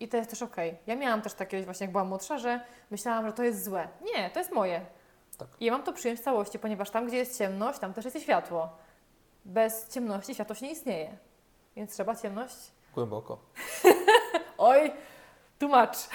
i 0.00 0.08
to 0.08 0.16
jest 0.16 0.30
też 0.30 0.42
okej. 0.42 0.76
Ja 0.86 0.96
miałam 0.96 1.22
też 1.22 1.34
takie 1.34 1.62
właśnie, 1.62 1.84
jak 1.84 1.92
byłam 1.92 2.08
młodsza, 2.08 2.38
że 2.38 2.60
myślałam, 2.90 3.26
że 3.26 3.32
to 3.32 3.42
jest 3.42 3.64
złe. 3.64 3.88
Nie, 4.02 4.30
to 4.30 4.38
jest 4.38 4.52
moje. 4.52 4.86
Tak. 5.38 5.48
I 5.60 5.64
ja 5.64 5.72
mam 5.72 5.82
to 5.82 5.92
przyjąć 5.92 6.20
w 6.20 6.24
całości, 6.24 6.58
ponieważ 6.58 6.90
tam, 6.90 7.06
gdzie 7.06 7.16
jest 7.16 7.38
ciemność, 7.38 7.78
tam 7.78 7.94
też 7.94 8.04
jest 8.04 8.20
światło. 8.20 8.68
Bez 9.44 9.88
ciemności 9.88 10.34
światłość 10.34 10.62
nie 10.62 10.70
istnieje. 10.70 11.16
Więc 11.76 11.94
trzeba 11.94 12.16
ciemność. 12.16 12.56
Głęboko. 12.94 13.38
Oj, 14.58 14.92
tłumacz. 15.58 15.96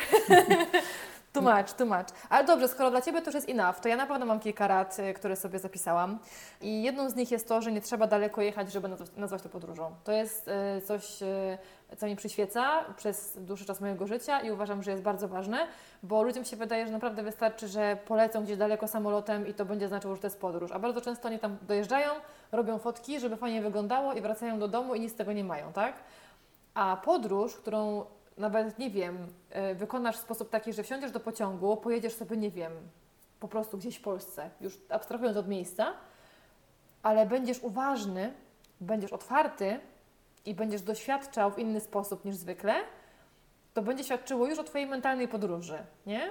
Tłumacz, 1.34 1.74
tłumacz. 1.74 2.08
Ale 2.30 2.48
dobrze, 2.48 2.68
skoro 2.68 2.92
dla 2.92 3.02
Ciebie 3.02 3.22
to 3.22 3.26
już 3.26 3.36
jest 3.36 3.50
enough, 3.50 3.80
to 3.80 3.88
ja 3.90 3.96
na 3.96 4.06
pewno 4.06 4.26
mam 4.26 4.40
kilka 4.40 4.68
rad, 4.68 5.00
y, 5.00 5.14
które 5.14 5.36
sobie 5.36 5.60
zapisałam. 5.60 6.20
I 6.62 6.84
jedną 6.84 7.10
z 7.10 7.16
nich 7.16 7.32
jest 7.32 7.48
to, 7.48 7.62
że 7.62 7.72
nie 7.72 7.82
trzeba 7.82 8.08
daleko 8.08 8.42
jechać, 8.42 8.72
żeby 8.72 8.90
nazwać, 9.18 9.42
to 9.42 9.50
podróżą. 9.50 9.96
To 10.04 10.12
jest 10.12 10.48
y, 10.48 10.82
coś, 10.82 11.22
y, 11.22 11.58
co 11.98 12.06
mi 12.06 12.16
przyświeca 12.16 12.86
przez 12.98 13.38
dłuższy 13.38 13.66
czas 13.66 13.82
mojego 13.82 14.08
życia 14.08 14.42
i 14.42 14.52
uważam, 14.52 14.84
że 14.84 14.92
jest 14.92 15.04
bardzo 15.04 15.28
ważne, 15.28 15.68
bo 16.04 16.24
ludziom 16.24 16.46
się 16.46 16.58
wydaje, 16.58 16.86
że 16.86 16.92
naprawdę 16.92 17.24
wystarczy, 17.24 17.68
że 17.68 17.98
polecą 18.06 18.44
gdzieś 18.44 18.58
daleko 18.58 18.88
samolotem 18.88 19.48
i 19.48 19.54
to 19.54 19.66
będzie 19.66 19.88
znaczyło, 19.88 20.16
że 20.16 20.22
to 20.22 20.28
jest 20.28 20.40
podróż. 20.40 20.72
A 20.72 20.80
bardzo 20.80 21.02
często 21.02 21.28
oni 21.28 21.40
tam 21.40 21.58
dojeżdżają, 21.62 22.12
robią 22.52 22.78
fotki, 22.78 23.20
żeby 23.20 23.38
fajnie 23.38 23.62
wyglądało 23.62 24.14
i 24.14 24.22
wracają 24.22 24.60
do 24.60 24.68
domu 24.68 24.96
i 24.96 25.00
nic 25.00 25.14
z 25.14 25.16
tego 25.16 25.34
nie 25.34 25.44
mają, 25.44 25.74
tak? 25.74 25.94
A 26.74 26.98
podróż, 27.04 27.56
którą 27.56 28.06
nawet 28.38 28.80
nie 28.80 28.90
wiem, 28.90 29.28
y, 29.72 29.76
wykonasz 29.76 30.18
w 30.18 30.22
sposób 30.22 30.50
taki, 30.50 30.74
że 30.74 30.84
wsiądziesz 30.84 31.12
do 31.12 31.20
pociągu, 31.20 31.78
pojedziesz 31.78 32.14
sobie, 32.14 32.38
nie 32.38 32.52
wiem, 32.52 32.72
po 33.40 33.48
prostu 33.48 33.78
gdzieś 33.78 33.96
w 33.98 34.02
Polsce, 34.02 34.50
już 34.62 34.78
abstrahując 34.90 35.38
od 35.38 35.48
miejsca, 35.48 35.94
ale 37.04 37.26
będziesz 37.26 37.60
uważny, 37.64 38.34
będziesz 38.82 39.14
otwarty 39.14 39.80
i 40.46 40.56
będziesz 40.56 40.82
doświadczał 40.82 41.52
w 41.52 41.60
inny 41.60 41.80
sposób 41.80 42.26
niż 42.26 42.36
zwykle, 42.36 42.74
to 43.74 43.82
będzie 43.82 44.04
świadczyło 44.04 44.48
już 44.48 44.60
o 44.60 44.64
Twojej 44.64 44.88
mentalnej 44.88 45.28
podróży, 45.28 45.78
nie? 46.06 46.30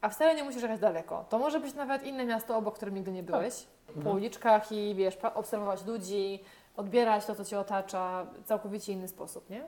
A 0.00 0.08
wcale 0.08 0.34
nie 0.34 0.44
musisz 0.44 0.62
jechać 0.62 0.80
daleko. 0.80 1.24
To 1.28 1.38
może 1.38 1.60
być 1.60 1.74
nawet 1.74 2.02
inne 2.02 2.24
miasto 2.24 2.56
obok, 2.56 2.76
którym 2.76 2.94
nigdy 2.94 3.12
nie 3.12 3.22
byłeś. 3.22 3.66
Po 3.86 3.92
Mhm. 3.92 4.16
uliczkach 4.16 4.72
i 4.72 4.94
wiesz, 4.94 5.18
obserwować 5.34 5.84
ludzi, 5.86 6.44
odbierać 6.76 7.26
to, 7.26 7.34
co 7.34 7.44
Cię 7.44 7.58
otacza, 7.58 8.26
całkowicie 8.44 8.92
inny 8.92 9.08
sposób, 9.08 9.50
nie? 9.50 9.64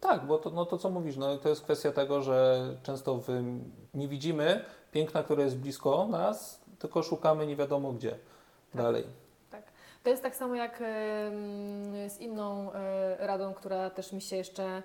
Tak, 0.00 0.26
bo 0.26 0.38
to, 0.38 0.50
no 0.50 0.66
to 0.66 0.78
co 0.78 0.90
mówisz, 0.90 1.16
no 1.16 1.36
to 1.38 1.48
jest 1.48 1.62
kwestia 1.62 1.92
tego, 1.92 2.22
że 2.22 2.66
często 2.82 3.16
w, 3.16 3.28
nie 3.94 4.08
widzimy 4.08 4.64
piękna, 4.92 5.22
które 5.22 5.42
jest 5.44 5.56
blisko 5.56 6.06
nas, 6.06 6.60
tylko 6.78 7.02
szukamy 7.02 7.46
nie 7.46 7.56
wiadomo 7.56 7.92
gdzie 7.92 8.10
Tak. 8.10 8.82
dalej. 8.82 9.04
To 10.02 10.10
jest 10.10 10.22
tak 10.22 10.36
samo 10.36 10.54
jak 10.54 10.78
z 12.08 12.20
inną 12.20 12.72
e, 12.72 13.26
radą, 13.26 13.54
która 13.54 13.90
też 13.90 14.12
mi 14.12 14.20
się 14.20 14.36
jeszcze 14.36 14.82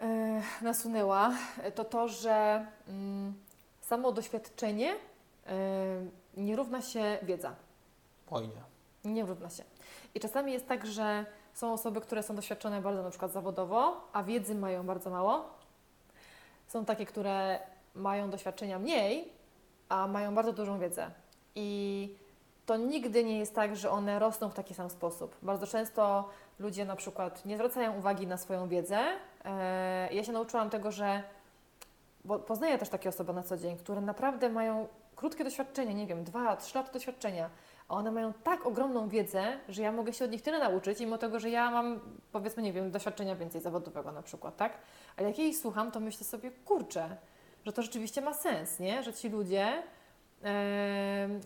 e, 0.00 0.42
nasunęła, 0.62 1.32
to 1.74 1.84
to, 1.84 2.08
że 2.08 2.66
mm, 2.88 3.34
samo 3.80 4.12
doświadczenie 4.12 4.94
e, 5.46 5.56
nie 6.36 6.56
równa 6.56 6.82
się 6.82 7.18
wiedza. 7.22 7.54
Oj 8.30 8.48
nie. 8.48 9.12
Nie 9.12 9.24
równa 9.26 9.50
się. 9.50 9.64
I 10.14 10.20
czasami 10.20 10.52
jest 10.52 10.68
tak, 10.68 10.86
że 10.86 11.26
są 11.54 11.72
osoby, 11.72 12.00
które 12.00 12.22
są 12.22 12.36
doświadczone 12.36 12.82
bardzo 12.82 13.02
na 13.02 13.10
przykład 13.10 13.32
zawodowo, 13.32 14.08
a 14.12 14.22
wiedzy 14.22 14.54
mają 14.54 14.86
bardzo 14.86 15.10
mało. 15.10 15.44
Są 16.66 16.84
takie, 16.84 17.06
które 17.06 17.58
mają 17.94 18.30
doświadczenia 18.30 18.78
mniej, 18.78 19.32
a 19.88 20.06
mają 20.06 20.34
bardzo 20.34 20.52
dużą 20.52 20.78
wiedzę. 20.78 21.10
I 21.54 22.08
to 22.66 22.76
nigdy 22.76 23.24
nie 23.24 23.38
jest 23.38 23.54
tak, 23.54 23.76
że 23.76 23.90
one 23.90 24.18
rosną 24.18 24.48
w 24.48 24.54
taki 24.54 24.74
sam 24.74 24.90
sposób. 24.90 25.36
Bardzo 25.42 25.66
często 25.66 26.28
ludzie 26.58 26.84
na 26.84 26.96
przykład 26.96 27.44
nie 27.44 27.56
zwracają 27.56 27.98
uwagi 27.98 28.26
na 28.26 28.36
swoją 28.36 28.68
wiedzę. 28.68 29.00
E, 29.44 30.14
Ja 30.14 30.24
się 30.24 30.32
nauczyłam 30.32 30.70
tego, 30.70 30.92
że 30.92 31.22
bo 32.24 32.38
poznaję 32.38 32.78
też 32.78 32.88
takie 32.88 33.08
osoby 33.08 33.32
na 33.32 33.42
co 33.42 33.56
dzień, 33.56 33.76
które 33.76 34.00
naprawdę 34.00 34.48
mają 34.48 34.88
krótkie 35.16 35.44
doświadczenie, 35.44 35.94
nie 35.94 36.06
wiem, 36.06 36.24
dwa, 36.24 36.56
trzy 36.56 36.78
lata 36.78 36.92
doświadczenia, 36.92 37.50
one 37.92 38.10
mają 38.10 38.32
tak 38.32 38.66
ogromną 38.66 39.08
wiedzę, 39.08 39.58
że 39.68 39.82
ja 39.82 39.92
mogę 39.92 40.12
się 40.12 40.24
od 40.24 40.30
nich 40.30 40.42
tyle 40.42 40.58
nauczyć, 40.58 41.00
mimo 41.00 41.18
tego, 41.18 41.40
że 41.40 41.50
ja 41.50 41.70
mam, 41.70 42.00
powiedzmy, 42.32 42.62
nie 42.62 42.72
wiem, 42.72 42.90
doświadczenia 42.90 43.36
więcej 43.36 43.60
zawodowego 43.60 44.12
na 44.12 44.22
przykład, 44.22 44.56
tak? 44.56 44.78
Ale 45.16 45.28
jak 45.28 45.38
ja 45.38 45.44
ich 45.44 45.56
słucham, 45.56 45.90
to 45.90 46.00
myślę 46.00 46.26
sobie, 46.26 46.50
kurczę, 46.50 47.16
że 47.64 47.72
to 47.72 47.82
rzeczywiście 47.82 48.20
ma 48.20 48.34
sens, 48.34 48.80
nie? 48.80 49.02
Że 49.02 49.12
ci 49.12 49.28
ludzie, 49.28 49.82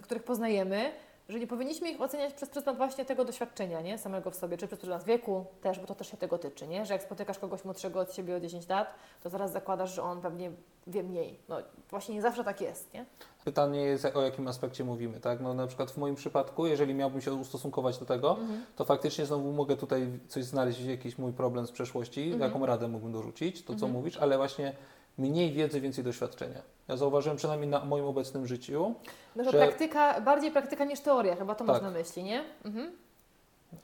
których 0.03 0.23
poznajemy, 0.23 0.93
że 1.29 1.39
nie 1.41 1.47
powinniśmy 1.47 1.91
ich 1.91 2.01
oceniać 2.01 2.35
przez 2.35 2.49
pryzmat 2.49 2.77
właśnie 2.77 3.05
tego 3.05 3.25
doświadczenia, 3.25 3.81
nie? 3.81 3.99
Samego 3.99 4.31
w 4.31 4.37
sobie, 4.37 4.57
czy 4.57 4.67
przez 4.67 4.79
pryzmat 4.79 5.05
wieku 5.05 5.45
też, 5.63 5.81
bo 5.81 5.87
to 5.87 5.95
też 5.95 6.11
się 6.11 6.17
tego 6.17 6.39
tyczy, 6.39 6.69
nie? 6.69 6.87
Że 6.87 6.93
jak 6.95 7.03
spotykasz 7.03 7.39
kogoś 7.39 7.65
młodszego 7.65 8.01
od 8.01 8.15
siebie 8.15 8.37
o 8.37 8.41
10 8.41 8.69
lat, 8.69 8.95
to 9.23 9.31
zaraz 9.31 9.53
zakładasz, 9.53 9.95
że 9.95 10.03
on 10.03 10.21
pewnie 10.21 10.51
wie 10.87 11.03
mniej. 11.03 11.39
No 11.49 11.57
właśnie 11.91 12.15
nie 12.15 12.23
zawsze 12.23 12.45
tak 12.45 12.61
jest, 12.61 12.95
nie? 12.95 13.05
Pytanie 13.45 13.81
jest, 13.81 14.05
o 14.05 14.23
jakim 14.23 14.49
aspekcie 14.49 14.85
mówimy, 14.85 15.21
tak? 15.21 15.41
No 15.41 15.55
na 15.55 15.67
przykład 15.67 15.91
w 15.91 15.97
moim 15.97 16.15
przypadku, 16.15 16.67
jeżeli 16.67 16.95
miałbym 16.95 17.21
się 17.21 17.35
ustosunkować 17.35 17.99
do 17.99 18.07
tego, 18.07 18.37
to 18.77 18.85
faktycznie 18.85 19.27
znowu 19.27 19.53
mogę 19.53 19.77
tutaj 19.77 20.07
coś 20.29 20.45
znaleźć, 20.45 20.81
jakiś 20.81 21.19
mój 21.19 21.33
problem 21.33 21.67
z 21.67 21.73
przeszłości, 21.73 22.23
Mhm. 22.33 22.41
jaką 22.53 22.67
radę 22.67 22.89
mógłbym 22.89 23.13
dorzucić, 23.13 23.61
to 23.63 23.67
co 23.67 23.73
Mhm. 23.73 23.93
mówisz, 23.93 24.17
ale 24.17 24.37
właśnie 24.37 24.73
mniej 25.19 25.53
wiedzy, 25.53 25.81
więcej 25.81 26.05
doświadczenia. 26.05 26.63
Ja 26.89 26.97
zauważyłem 26.97 27.37
przynajmniej 27.37 27.71
na 27.71 27.85
moim 27.85 28.05
obecnym 28.05 28.47
życiu, 28.47 28.95
No 29.37 29.45
to 29.45 29.51
Że- 29.53 29.59
praktyka, 29.59 30.21
bardziej 30.21 30.51
praktyka 30.51 30.85
niż 30.85 31.01
teoria, 31.01 31.37
chyba 31.37 31.55
to 31.55 31.59
Tak. 31.59 31.69
masz 31.69 31.83
na 31.83 31.91
myśli, 31.91 32.23
nie? 32.25 32.45
Mhm. 32.65 32.93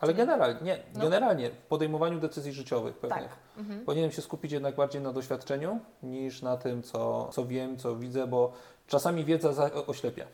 ale 0.01 0.13
nie? 0.13 0.17
generalnie, 0.19 0.61
nie, 0.63 0.79
No. 0.95 1.01
generalnie 1.01 1.51
w 1.51 1.57
podejmowaniu 1.57 2.21
decyzji 2.21 2.53
życiowych 2.53 2.97
pewnych. 2.97 3.21
Tak. 3.23 3.37
Mhm. 3.59 3.85
Powinienem 3.85 4.13
się 4.13 4.23
skupić 4.23 4.53
jednak 4.53 4.75
bardziej 4.75 5.03
na 5.03 5.13
doświadczeniu 5.13 5.81
niż 6.03 6.43
na 6.43 6.57
tym, 6.57 6.83
co, 6.83 7.29
co 7.33 7.47
wiem, 7.47 7.77
co 7.77 7.97
widzę, 7.97 8.27
bo 8.27 8.53
czasami 8.87 9.25
wiedza 9.25 9.53
za, 9.53 9.71
oślepia. 9.87 10.25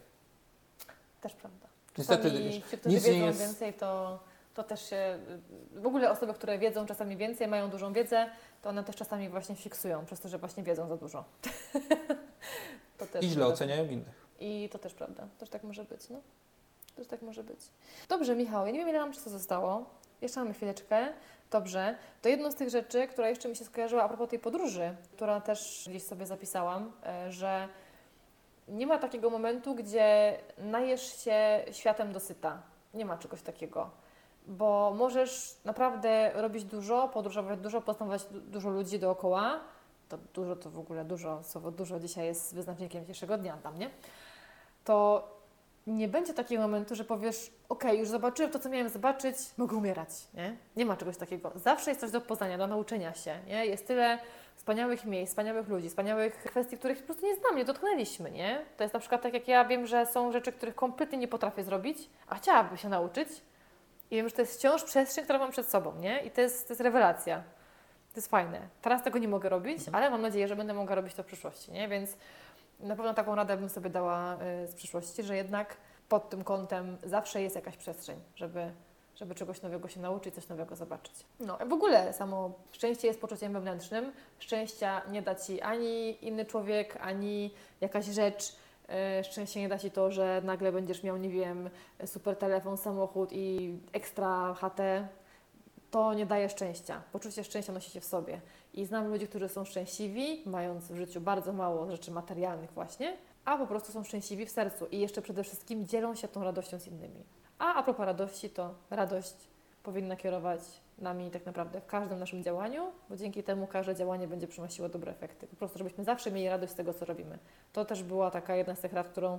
Też 1.21 1.33
prawda. 1.33 1.67
Niestety, 1.99 2.31
Czasami 2.31 2.53
ci, 2.53 2.63
którzy 2.63 2.95
nic 2.95 3.07
nie 3.07 3.13
wiedzą 3.13 3.27
jest- 3.27 3.39
więcej, 3.41 3.73
to, 3.73 4.19
to 4.59 4.65
też 4.65 4.91
się... 4.91 5.19
W 5.73 5.87
ogóle 5.87 6.11
osoby, 6.11 6.35
które 6.35 6.59
wiedzą 6.59 6.87
czasami 6.87 7.17
więcej, 7.17 7.49
mają 7.49 7.71
dużą 7.71 7.93
wiedzę, 7.93 8.31
to 8.63 8.69
one 8.69 8.85
też 8.85 8.97
czasami 8.97 9.29
właśnie 9.29 9.57
fiksują, 9.57 10.05
przez 10.05 10.21
to, 10.21 10.29
że 10.29 10.39
właśnie 10.39 10.63
wiedzą 10.63 10.89
za 10.89 10.97
dużo. 10.97 11.25
to 12.99 13.07
też 13.07 13.25
I 13.25 13.29
źle 13.29 13.37
prawda. 13.37 13.55
oceniają 13.55 13.85
innych. 13.85 14.29
I 14.41 14.69
to 14.73 14.79
też 14.79 14.95
prawda. 14.95 15.29
Też 15.39 15.49
tak 15.49 15.63
może 15.63 15.85
być, 15.85 16.09
no. 16.09 16.21
Też 16.97 17.07
tak 17.07 17.23
może 17.23 17.45
być. 17.45 17.61
Dobrze, 18.09 18.37
Michał, 18.37 18.67
ja 18.67 18.73
nie 18.73 18.79
wiem, 18.79 18.89
ile 18.89 18.99
nam 18.99 19.13
czasu 19.13 19.31
zostało. 19.31 19.85
Jeszcze 20.21 20.41
mamy 20.41 20.55
chwileczkę. 20.55 21.09
Dobrze. 21.51 21.97
To 22.23 22.29
jedną 22.29 22.51
z 22.51 22.55
tych 22.55 22.71
rzeczy, 22.71 23.07
która 23.07 23.29
jeszcze 23.29 23.49
mi 23.49 23.57
się 23.57 23.65
skojarzyła 23.65 24.03
a 24.03 24.09
propos 24.09 24.31
tej 24.31 24.39
podróży, 24.39 24.95
która 25.13 25.41
też 25.41 25.85
gdzieś 25.89 26.03
sobie 26.03 26.27
zapisałam, 26.27 26.93
e, 27.07 27.33
że 27.33 27.69
nie 28.69 28.87
ma 28.87 28.99
takiego 28.99 29.31
momentu, 29.31 29.75
gdzie 29.75 30.39
najesz 30.59 31.25
się 31.25 31.65
światem 31.73 32.13
dosyta. 32.13 32.63
Nie 32.95 33.05
ma 33.05 33.19
czegoś 33.19 33.43
takiego. 33.43 33.91
Bo 34.49 34.93
możesz 34.97 35.57
naprawdę 35.65 36.31
robić 36.35 36.65
dużo, 36.65 37.09
podróżować 37.09 37.59
dużo, 37.61 37.81
poznawać 37.81 38.25
du- 38.25 38.41
dużo 38.41 38.71
ludzi 38.71 38.99
dookoła. 38.99 39.61
To 40.09 40.19
dużo 40.35 40.57
to 40.57 40.71
w 40.71 40.79
ogóle 40.79 41.05
dużo, 41.05 41.43
słowo 41.45 41.71
dużo 41.71 42.01
dzisiaj 42.01 42.27
jest 42.27 42.55
wyznacznikiem 42.55 43.01
dzisiejszego 43.03 43.39
dnia 43.39 43.57
dla 43.57 43.71
mnie. 43.71 43.91
To 44.85 45.29
nie 45.87 46.09
będzie 46.09 46.35
takiego 46.35 46.63
momentu, 46.63 46.95
że 46.95 47.05
powiesz, 47.05 47.51
ok, 47.69 47.85
już 47.93 48.09
zobaczyłem 48.09 48.53
to, 48.53 48.59
co 48.59 48.69
miałem 48.69 48.89
zobaczyć, 48.89 49.37
mogę 49.57 49.77
umierać, 49.77 50.09
nie? 50.35 50.57
Nie 50.77 50.87
ma 50.87 50.97
czegoś 50.97 51.17
takiego. 51.17 51.53
Zawsze 51.55 51.91
jest 51.91 52.01
coś 52.01 52.11
do 52.11 52.21
poznania, 52.21 52.59
do 52.59 52.67
nauczenia 52.67 53.15
się, 53.15 53.39
nie? 53.47 53.67
Jest 53.67 53.87
tyle 53.87 54.19
wspaniałych 54.57 55.05
miejsc, 55.05 55.33
wspaniałych 55.33 55.69
ludzi, 55.69 55.89
wspaniałych 55.89 56.35
kwestii, 56.35 56.79
których 56.79 56.99
po 56.99 57.07
prostu 57.07 57.27
nie 57.27 57.37
znam, 57.37 57.57
nie 57.57 57.65
dotknęliśmy, 57.65 58.31
nie? 58.31 58.65
To 58.77 58.85
jest 58.85 58.95
na 58.95 59.01
przykład 59.01 59.23
tak, 59.23 59.35
jak 59.35 59.49
ja 59.49 59.65
wiem, 59.65 59.87
że 59.87 60.07
są 60.07 60.33
rzeczy, 60.33 60.53
których 60.53 60.75
kompletnie 60.75 61.19
nie 61.19 61.29
potrafię 61.29 61.65
zrobić, 61.65 61.99
a 62.29 62.35
chciałabym 62.35 62.77
się 62.77 62.89
nauczyć 62.89 63.29
i 64.11 64.17
wiem, 64.17 64.29
że 64.29 64.35
to 64.35 64.43
jest 64.43 64.59
wciąż 64.59 64.85
przestrzeń, 64.85 65.25
którą 65.25 65.39
mam 65.39 65.51
przed 65.51 65.69
sobą, 65.69 65.93
nie? 66.01 66.21
I 66.21 66.31
to 66.31 66.41
jest, 66.41 66.69
to 66.69 66.73
jest 66.73 66.81
rewelacja. 66.81 67.43
To 68.13 68.17
jest 68.17 68.31
fajne. 68.31 68.61
Teraz 68.83 69.03
tego 69.03 69.19
nie 69.19 69.29
mogę 69.29 69.49
robić, 69.49 69.83
ale 69.93 70.11
mam 70.11 70.23
nadzieję, 70.23 70.49
że 70.49 70.57
będę 70.57 70.75
mogła 70.75 70.95
robić 70.95 71.15
to 71.15 71.23
w 71.23 71.27
przyszłości, 71.27 71.73
nie? 71.73 71.89
Więc 71.89 72.17
na 72.81 72.97
pewno 72.97 73.15
taką 73.15 73.35
radę 73.35 73.57
bym 73.57 73.69
sobie 73.69 73.91
dała 73.91 74.35
y, 74.35 74.67
z 74.67 74.75
przyszłości, 74.75 75.23
że 75.23 75.37
jednak 75.37 75.77
pod 76.09 76.31
tym 76.31 76.45
kątem 76.45 76.99
zawsze 77.03 77.43
jest 77.43 77.57
jakaś 77.57 77.77
przestrzeń, 77.77 78.21
żeby, 78.37 78.73
żeby 79.17 79.35
czegoś 79.35 79.63
nowego 79.63 79.89
się 79.89 80.01
nauczyć, 80.01 80.35
coś 80.35 80.49
nowego 80.49 80.77
zobaczyć. 80.77 81.15
No, 81.41 81.59
w 81.67 81.73
ogóle 81.73 82.13
samo 82.13 82.53
szczęście 82.73 83.09
jest 83.09 83.21
poczuciem 83.21 83.53
wewnętrznym. 83.53 84.13
Szczęścia 84.39 85.03
nie 85.11 85.23
da 85.23 85.35
Ci 85.35 85.61
ani 85.61 86.25
inny 86.27 86.45
człowiek, 86.45 86.99
ani 87.01 87.55
jakaś 87.81 88.05
rzecz. 88.05 88.57
Y, 89.21 89.25
Szczęście 89.25 89.61
nie 89.61 89.69
da 89.69 89.79
Ci 89.79 89.91
to, 89.91 90.11
że 90.11 90.43
nagle 90.45 90.73
będziesz 90.73 91.03
miał, 91.03 91.17
nie 91.17 91.29
wiem, 91.29 91.71
super 92.07 92.37
telefon, 92.37 92.77
samochód 92.77 93.33
i 93.33 93.79
ekstra 93.93 94.55
chatę. 94.55 95.09
To 95.91 96.15
nie 96.15 96.27
daje 96.27 96.49
szczęścia. 96.49 97.03
Poczucie 97.13 97.45
szczęścia 97.45 97.73
nosicie 97.73 98.01
w 98.01 98.05
sobie. 98.05 98.41
I 98.75 98.85
znam 98.85 99.09
ludzi, 99.09 99.29
którzy 99.29 99.49
są 99.49 99.65
szczęśliwi, 99.65 100.43
mając 100.47 100.93
w 100.93 100.97
życiu 100.97 101.21
bardzo 101.21 101.53
mało 101.53 101.91
rzeczy 101.91 102.11
materialnych 102.11 102.73
właśnie, 102.73 103.17
a 103.45 103.57
po 103.57 103.67
prostu 103.67 103.93
są 103.93 104.05
szczęśliwi 104.05 104.47
w 104.47 104.51
sercu 104.51 104.87
i 104.87 104.99
jeszcze 104.99 105.23
przede 105.23 105.45
wszystkim 105.45 105.87
dzielą 105.87 106.15
się 106.15 106.29
tą 106.29 106.45
radością 106.45 106.79
z 106.79 106.87
innymi. 106.87 107.25
A 107.59 107.75
a 107.75 107.83
propos 107.83 108.07
radości, 108.07 108.51
to 108.51 108.75
radość 108.91 109.35
powinna 109.83 110.17
kierować 110.17 110.61
nami 110.99 111.31
tak 111.31 111.47
naprawdę 111.47 111.81
w 111.81 111.87
każdym 111.87 112.19
naszym 112.19 112.43
działaniu, 112.43 112.93
bo 113.09 113.17
dzięki 113.17 113.43
temu 113.43 113.67
każde 113.67 113.95
działanie 113.95 114.29
będzie 114.29 114.47
przynosiło 114.47 114.89
dobre 114.89 115.13
efekty. 115.13 115.47
Po 115.47 115.57
prostu, 115.57 115.79
żebyśmy 115.79 116.05
zawsze 116.05 116.31
mieli 116.31 116.49
radość 116.49 116.73
z 116.73 116.75
tego, 116.75 116.95
co 116.95 117.05
robimy. 117.05 117.39
To 117.73 117.85
też 117.85 118.03
była 118.03 118.31
taka 118.31 118.57
jedna 118.57 118.75
z 118.75 118.81
tych 118.81 118.93
rad, 118.93 119.09
którą 119.09 119.39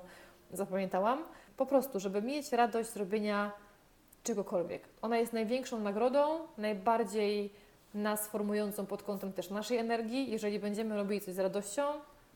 zapamiętałam. 0.51 1.23
Po 1.57 1.65
prostu, 1.65 1.99
żeby 1.99 2.21
mieć 2.21 2.51
radość 2.51 2.89
z 2.89 2.97
robienia 2.97 3.51
czegokolwiek. 4.23 4.89
Ona 5.01 5.17
jest 5.17 5.33
największą 5.33 5.79
nagrodą, 5.79 6.39
najbardziej 6.57 7.53
nas 7.93 8.27
formującą 8.27 8.85
pod 8.85 9.03
kątem 9.03 9.33
też 9.33 9.49
naszej 9.49 9.77
energii. 9.77 10.31
Jeżeli 10.31 10.59
będziemy 10.59 10.95
robili 10.95 11.21
coś 11.21 11.33
z 11.33 11.39
radością, 11.39 11.83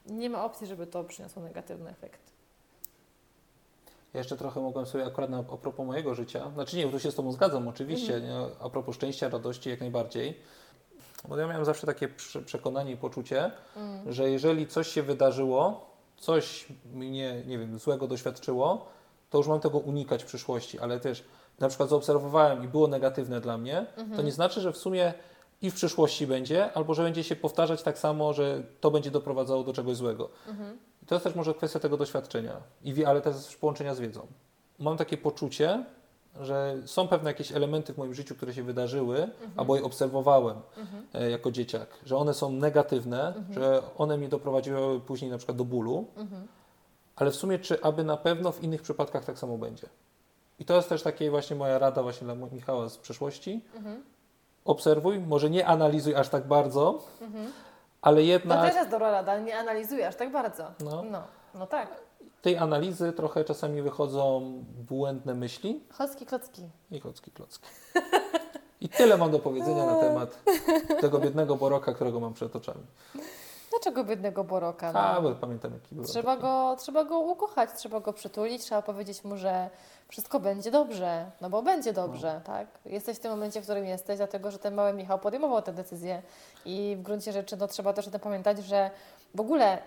nie 0.05 0.29
ma 0.29 0.45
opcji, 0.45 0.67
żeby 0.67 0.87
to 0.87 1.03
przyniosło 1.03 1.43
negatywny 1.43 1.89
efekt. 1.89 2.32
Ja 4.13 4.17
jeszcze 4.19 4.37
trochę 4.37 4.61
mogłem 4.61 4.85
sobie 4.85 5.05
akurat 5.05 5.29
na, 5.29 5.37
a 5.39 5.43
propos 5.43 5.85
mojego 5.85 6.15
życia, 6.15 6.51
znaczy 6.53 6.77
nie, 6.77 6.87
tu 6.89 6.99
się 6.99 7.11
z 7.11 7.15
Tobą 7.15 7.31
zgadzam 7.31 7.67
oczywiście, 7.67 8.21
nie, 8.21 8.37
a 8.59 8.69
propos 8.69 8.95
szczęścia, 8.95 9.29
radości 9.29 9.69
jak 9.69 9.79
najbardziej, 9.79 10.39
bo 11.27 11.37
ja 11.37 11.47
miałem 11.47 11.65
zawsze 11.65 11.87
takie 11.87 12.07
prze- 12.07 12.41
przekonanie 12.41 12.91
i 12.91 12.97
poczucie, 12.97 13.51
że 14.07 14.29
jeżeli 14.29 14.67
coś 14.67 14.87
się 14.87 15.03
wydarzyło, 15.03 15.89
coś 16.17 16.65
mnie, 16.93 17.43
nie 17.47 17.57
wiem, 17.57 17.79
złego 17.79 18.07
doświadczyło, 18.07 18.85
to 19.29 19.37
już 19.37 19.47
mam 19.47 19.59
tego 19.59 19.77
unikać 19.77 20.23
w 20.23 20.25
przyszłości, 20.25 20.79
ale 20.79 20.99
też 20.99 21.23
na 21.59 21.67
przykład 21.69 21.89
zaobserwowałem 21.89 22.63
i 22.63 22.67
było 22.67 22.87
negatywne 22.87 23.41
dla 23.41 23.57
mnie, 23.57 23.85
to 24.15 24.21
nie 24.21 24.31
znaczy, 24.31 24.61
że 24.61 24.71
w 24.73 24.77
sumie 24.77 25.13
i 25.61 25.71
w 25.71 25.75
przyszłości 25.75 26.27
będzie, 26.27 26.73
albo 26.73 26.93
że 26.93 27.03
będzie 27.03 27.23
się 27.23 27.35
powtarzać 27.35 27.83
tak 27.83 27.97
samo, 27.99 28.33
że 28.33 28.63
to 28.81 28.91
będzie 28.91 29.11
doprowadzało 29.11 29.63
do 29.63 29.73
czegoś 29.73 29.97
złego. 29.97 30.29
I 31.03 31.05
to 31.05 31.15
jest 31.15 31.23
też 31.23 31.35
może 31.35 31.53
kwestia 31.53 31.79
tego 31.79 31.97
doświadczenia, 31.97 32.53
I 32.83 33.05
ale 33.05 33.21
też 33.21 33.55
połączenia 33.55 33.95
z 33.95 33.99
wiedzą. 33.99 34.27
Mam 34.79 34.97
takie 34.97 35.17
poczucie, 35.17 35.85
że 36.41 36.75
są 36.85 37.07
pewne 37.07 37.29
jakieś 37.29 37.51
elementy 37.51 37.93
w 37.93 37.97
moim 37.97 38.13
życiu, 38.13 38.35
które 38.35 38.53
się 38.53 38.63
wydarzyły, 38.63 39.17
Mhm. 39.23 39.51
albo 39.57 39.75
je 39.75 39.83
obserwowałem 39.83 40.57
e, 41.13 41.29
jako 41.29 41.51
dzieciak, 41.51 41.87
że 42.05 42.17
one 42.17 42.33
są 42.33 42.51
negatywne, 42.51 43.27
Mhm. 43.27 43.53
że 43.53 43.81
one 43.97 44.17
mnie 44.17 44.29
doprowadziły 44.29 44.99
później 44.99 45.31
na 45.31 45.37
przykład 45.37 45.57
do 45.57 45.65
bólu, 45.65 46.05
Mhm. 46.17 46.47
ale 47.15 47.31
w 47.31 47.35
sumie 47.35 47.59
czy 47.59 47.81
aby 47.81 48.03
na 48.03 48.17
pewno 48.17 48.51
w 48.51 48.63
innych 48.63 48.81
przypadkach 48.81 49.25
tak 49.25 49.39
samo 49.39 49.57
będzie. 49.57 49.87
I 50.59 50.65
to 50.65 50.75
jest 50.75 50.89
też 50.89 51.03
takie 51.03 51.29
właśnie 51.31 51.55
moja 51.55 51.79
rada 51.79 52.03
właśnie 52.03 52.25
dla 52.25 52.35
Michała 52.35 52.89
z 52.89 52.97
przeszłości. 52.97 53.61
Mhm. 53.75 54.03
Obserwuj, 54.65 55.19
może 55.19 55.49
nie 55.49 55.67
analizuj 55.67 56.15
aż 56.15 56.29
tak 56.29 56.47
bardzo, 56.47 56.99
Ale 58.03 58.15
To 58.15 58.21
jednak 58.21 58.65
też 58.65 58.75
jest 58.75 58.89
dobra 58.89 59.11
rada, 59.11 59.31
ale 59.31 59.41
nie 59.41 59.57
analizujesz 59.57 60.15
tak 60.15 60.31
bardzo. 60.31 60.71
no, 60.79 61.03
No, 61.11 61.23
no 61.55 61.67
tak. 61.67 61.87
tej 62.41 62.57
analizy 62.57 63.13
trochę 63.13 63.43
czasami 63.43 63.81
wychodzą 63.81 64.53
błędne 64.89 65.33
myśli 65.33 65.83
Chocki, 65.97 66.25
klocki. 66.25 66.69
i 66.91 67.01
klocki, 67.01 67.31
klocki. 67.31 67.69
I 68.81 68.89
tyle 68.89 69.17
mam 69.17 69.31
do 69.31 69.39
powiedzenia 69.39 69.85
na 69.85 69.95
temat 69.95 70.39
tego 71.01 71.19
biednego 71.19 71.55
boroka, 71.55 71.93
którego 71.93 72.19
mam 72.19 72.33
przed 72.33 72.55
oczami. 72.55 72.83
Dlaczego 73.73 74.03
biednego 74.03 74.43
Boroka? 74.43 74.93
No? 74.93 74.99
A, 74.99 75.21
bo 75.21 75.35
pamiętam 75.35 75.73
jaki 75.73 75.95
był. 75.95 76.05
Trzeba 76.05 76.37
go, 76.37 76.75
trzeba 76.79 77.03
go 77.03 77.19
ukochać, 77.19 77.69
trzeba 77.75 77.99
go 77.99 78.13
przytulić, 78.13 78.61
trzeba 78.61 78.81
powiedzieć 78.81 79.23
mu, 79.23 79.37
że 79.37 79.69
wszystko 80.07 80.39
będzie 80.39 80.71
dobrze, 80.71 81.31
no 81.41 81.49
bo 81.49 81.61
będzie 81.61 81.93
dobrze, 81.93 82.41
tak? 82.45 82.67
Jesteś 82.85 83.17
w 83.17 83.19
tym 83.19 83.31
momencie, 83.31 83.61
w 83.61 83.63
którym 83.63 83.85
jesteś, 83.85 84.17
dlatego 84.17 84.51
że 84.51 84.59
ten 84.59 84.73
mały 84.73 84.93
Michał 84.93 85.19
podejmował 85.19 85.61
tę 85.61 85.73
decyzję 85.73 86.21
i 86.65 86.95
w 86.99 87.01
gruncie 87.01 87.31
rzeczy 87.31 87.57
no, 87.57 87.67
trzeba 87.67 87.93
też 87.93 88.07
o 88.07 88.11
tym 88.11 88.19
pamiętać, 88.19 88.65
że 88.65 88.91
w 89.35 89.39
ogóle 89.39 89.77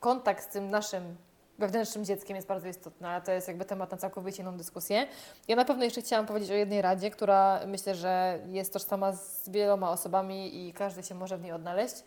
kontakt 0.00 0.44
z 0.44 0.48
tym 0.48 0.70
naszym 0.70 1.16
wewnętrznym 1.58 2.04
dzieckiem 2.04 2.36
jest 2.36 2.48
bardzo 2.48 2.68
istotny, 2.68 3.08
ale 3.08 3.20
to 3.20 3.32
jest 3.32 3.48
jakby 3.48 3.64
temat 3.64 3.90
na 3.90 3.96
całkowicie 3.96 4.42
inną 4.42 4.56
dyskusję. 4.56 5.06
Ja 5.48 5.56
na 5.56 5.64
pewno 5.64 5.84
jeszcze 5.84 6.00
chciałam 6.00 6.26
powiedzieć 6.26 6.50
o 6.50 6.54
jednej 6.54 6.82
radzie, 6.82 7.10
która 7.10 7.60
myślę, 7.66 7.94
że 7.94 8.38
jest 8.46 8.72
tożsama 8.72 9.12
z 9.12 9.48
wieloma 9.48 9.90
osobami 9.90 10.68
i 10.68 10.72
każdy 10.72 11.02
się 11.02 11.14
może 11.14 11.38
w 11.38 11.42
niej 11.42 11.52
odnaleźć, 11.52 12.04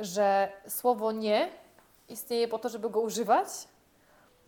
że 0.00 0.52
słowo 0.68 1.12
nie 1.12 1.48
istnieje 2.08 2.48
po 2.48 2.58
to, 2.58 2.68
żeby 2.68 2.90
go 2.90 3.00
używać 3.00 3.48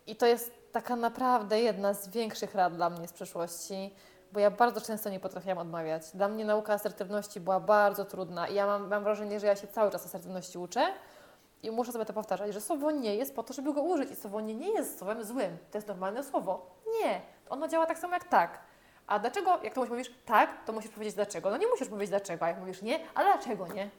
i 0.07 0.15
to 0.15 0.25
jest 0.25 0.51
taka 0.71 0.95
naprawdę 0.95 1.61
jedna 1.61 1.93
z 1.93 2.07
większych 2.07 2.55
rad 2.55 2.75
dla 2.75 2.89
mnie 2.89 3.07
z 3.07 3.13
przeszłości, 3.13 3.93
bo 4.31 4.39
ja 4.39 4.51
bardzo 4.51 4.81
często 4.81 5.09
nie 5.09 5.19
potrafiłam 5.19 5.57
odmawiać. 5.57 6.03
Dla 6.13 6.27
mnie 6.27 6.45
nauka 6.45 6.73
asertywności 6.73 7.39
była 7.39 7.59
bardzo 7.59 8.05
trudna 8.05 8.47
i 8.47 8.53
ja 8.53 8.65
mam, 8.65 8.87
mam 8.87 9.03
wrażenie, 9.03 9.39
że 9.39 9.47
ja 9.47 9.55
się 9.55 9.67
cały 9.67 9.91
czas 9.91 10.05
asertywności 10.05 10.57
uczę 10.57 10.85
i 11.63 11.71
muszę 11.71 11.91
sobie 11.91 12.05
to 12.05 12.13
powtarzać, 12.13 12.53
że 12.53 12.61
słowo 12.61 12.91
nie 12.91 13.15
jest 13.15 13.35
po 13.35 13.43
to, 13.43 13.53
żeby 13.53 13.73
go 13.73 13.81
użyć 13.81 14.11
i 14.11 14.15
słowo 14.15 14.41
nie 14.41 14.55
nie 14.55 14.71
jest 14.71 14.97
słowem 14.99 15.23
złym. 15.23 15.57
To 15.71 15.77
jest 15.77 15.87
normalne 15.87 16.23
słowo. 16.23 16.65
Nie. 17.01 17.21
Ono 17.49 17.67
działa 17.67 17.85
tak 17.85 17.97
samo 17.99 18.13
jak 18.13 18.23
tak. 18.23 18.59
A 19.07 19.19
dlaczego, 19.19 19.59
jak 19.63 19.73
komuś 19.73 19.89
mówisz 19.89 20.11
tak, 20.25 20.65
to 20.65 20.73
musisz 20.73 20.91
powiedzieć 20.91 21.15
dlaczego. 21.15 21.49
No 21.49 21.57
nie 21.57 21.67
musisz 21.67 21.87
powiedzieć 21.87 22.09
dlaczego, 22.09 22.45
a 22.45 22.47
jak 22.47 22.59
mówisz 22.59 22.81
nie, 22.81 22.99
a 23.15 23.23
dlaczego 23.23 23.67
nie? 23.67 23.89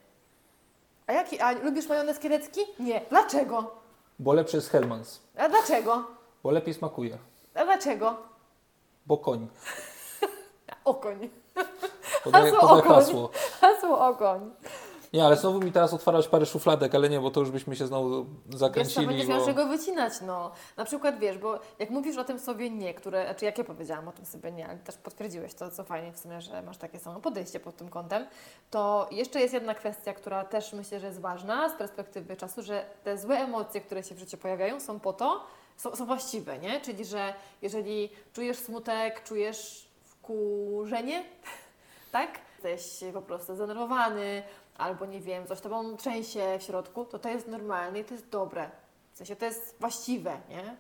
A 1.07 1.13
jaki, 1.13 1.41
a 1.41 1.53
lubisz 1.53 1.89
majonez 1.89 2.19
kielecki? 2.19 2.61
Nie. 2.79 3.01
Dlaczego? 3.11 3.71
Bo 4.19 4.33
lepszy 4.33 4.57
jest 4.57 4.71
Hellmans, 4.71 5.21
A 5.39 5.49
dlaczego? 5.49 6.05
bo 6.43 6.51
lepiej 6.51 6.75
smakuje, 6.75 7.19
A 7.55 7.65
dlaczego? 7.65 8.17
bo 9.07 9.19
koń. 9.19 9.49
Okoń. 10.85 11.31
Podaję, 12.25 12.45
Hasło 12.53 12.61
podaję 12.61 12.81
okoń. 12.83 12.95
hasło. 12.95 13.31
Hasło 13.61 14.07
okoń. 14.09 14.51
Nie, 15.15 15.25
ale 15.25 15.37
znowu 15.37 15.61
mi 15.61 15.73
teraz 15.73 15.95
otwarać 15.95 16.29
parę 16.29 16.47
szufladek, 16.47 16.95
ale 16.95 17.09
nie, 17.09 17.21
bo 17.21 17.31
to 17.31 17.41
już 17.41 17.51
byśmy 17.51 17.77
się 17.77 17.87
znowu 17.87 18.25
Wiesz 18.25 18.53
co, 18.53 18.59
zakręcili. 18.59 19.07
będziesz 19.07 19.27
bo... 19.27 19.37
miał 19.37 19.47
czego 19.47 19.67
wycinać, 19.67 20.13
no. 20.27 20.51
Na 20.77 20.85
przykład, 20.85 21.19
wiesz, 21.19 21.39
bo 21.39 21.61
jak 21.79 21.91
mówisz 21.91 22.17
o 22.17 22.25
tym 22.25 22.39
sobie 22.39 22.71
nie, 22.71 22.95
które, 22.95 23.25
znaczy 23.25 23.45
jak 23.45 23.59
ja 23.59 23.65
powiedziałam 23.65 24.09
o 24.09 24.13
tym 24.13 24.27
sobie 24.27 24.53
nie, 24.53 24.69
ale 24.69 24.79
też 24.79 24.97
potwierdziłeś 24.97 25.55
to, 25.55 25.71
co 25.71 25.85
fajnie 25.85 26.13
w 26.13 26.19
sumie, 26.19 26.41
że 26.41 26.63
masz 26.63 26.77
takie 26.77 26.99
samo 26.99 27.21
podejście 27.21 27.61
pod 27.61 27.77
tym 27.77 27.89
kątem, 27.89 28.27
to 28.71 29.09
jeszcze 29.11 29.41
jest 29.41 29.55
jedna 29.55 29.75
kwestia, 29.75 30.13
która 30.13 30.45
też 30.45 30.73
myślę, 30.73 31.01
że 31.01 31.07
jest 31.07 31.21
ważna 31.21 31.69
z 31.69 31.73
perspektywy 31.73 32.37
czasu, 32.37 32.63
że 32.63 32.85
te 33.05 33.19
złe 33.19 33.37
emocje, 33.37 33.81
które 33.81 34.03
się 34.03 34.15
w 34.15 34.19
życiu 34.19 34.37
pojawiają, 34.39 34.81
są 34.81 35.01
po 35.01 35.13
to, 35.13 35.47
są, 35.77 35.97
są 35.97 36.07
właściwe, 36.07 36.59
nie? 36.59 36.81
Czyli, 36.81 37.05
że 37.05 37.35
jeżeli 37.63 38.11
czujesz 38.33 38.59
smutek, 38.59 39.23
czujesz 39.23 39.89
wkurzenie, 40.05 41.25
tak? 42.13 42.31
Jesteś 42.65 43.13
po 43.13 43.23
prostu 43.23 43.55
zdenerwowany, 43.55 44.43
albo 44.79 45.07
nie 45.07 45.21
wiem, 45.21 45.47
coś 45.47 45.61
tobą 45.61 45.97
trzęsie 45.97 46.59
w 46.59 46.63
środku, 46.63 47.05
to 47.05 47.19
to 47.19 47.29
jest 47.29 47.49
normalne 47.49 48.01
i 48.01 48.05
to 48.05 48.15
jest 48.15 48.29
dobre. 48.29 48.71
W 49.13 49.17
sensie 49.17 49.37
to 49.37 49.45
jest 49.45 49.77
właściwe, 49.81 50.41
nie? 50.49 50.77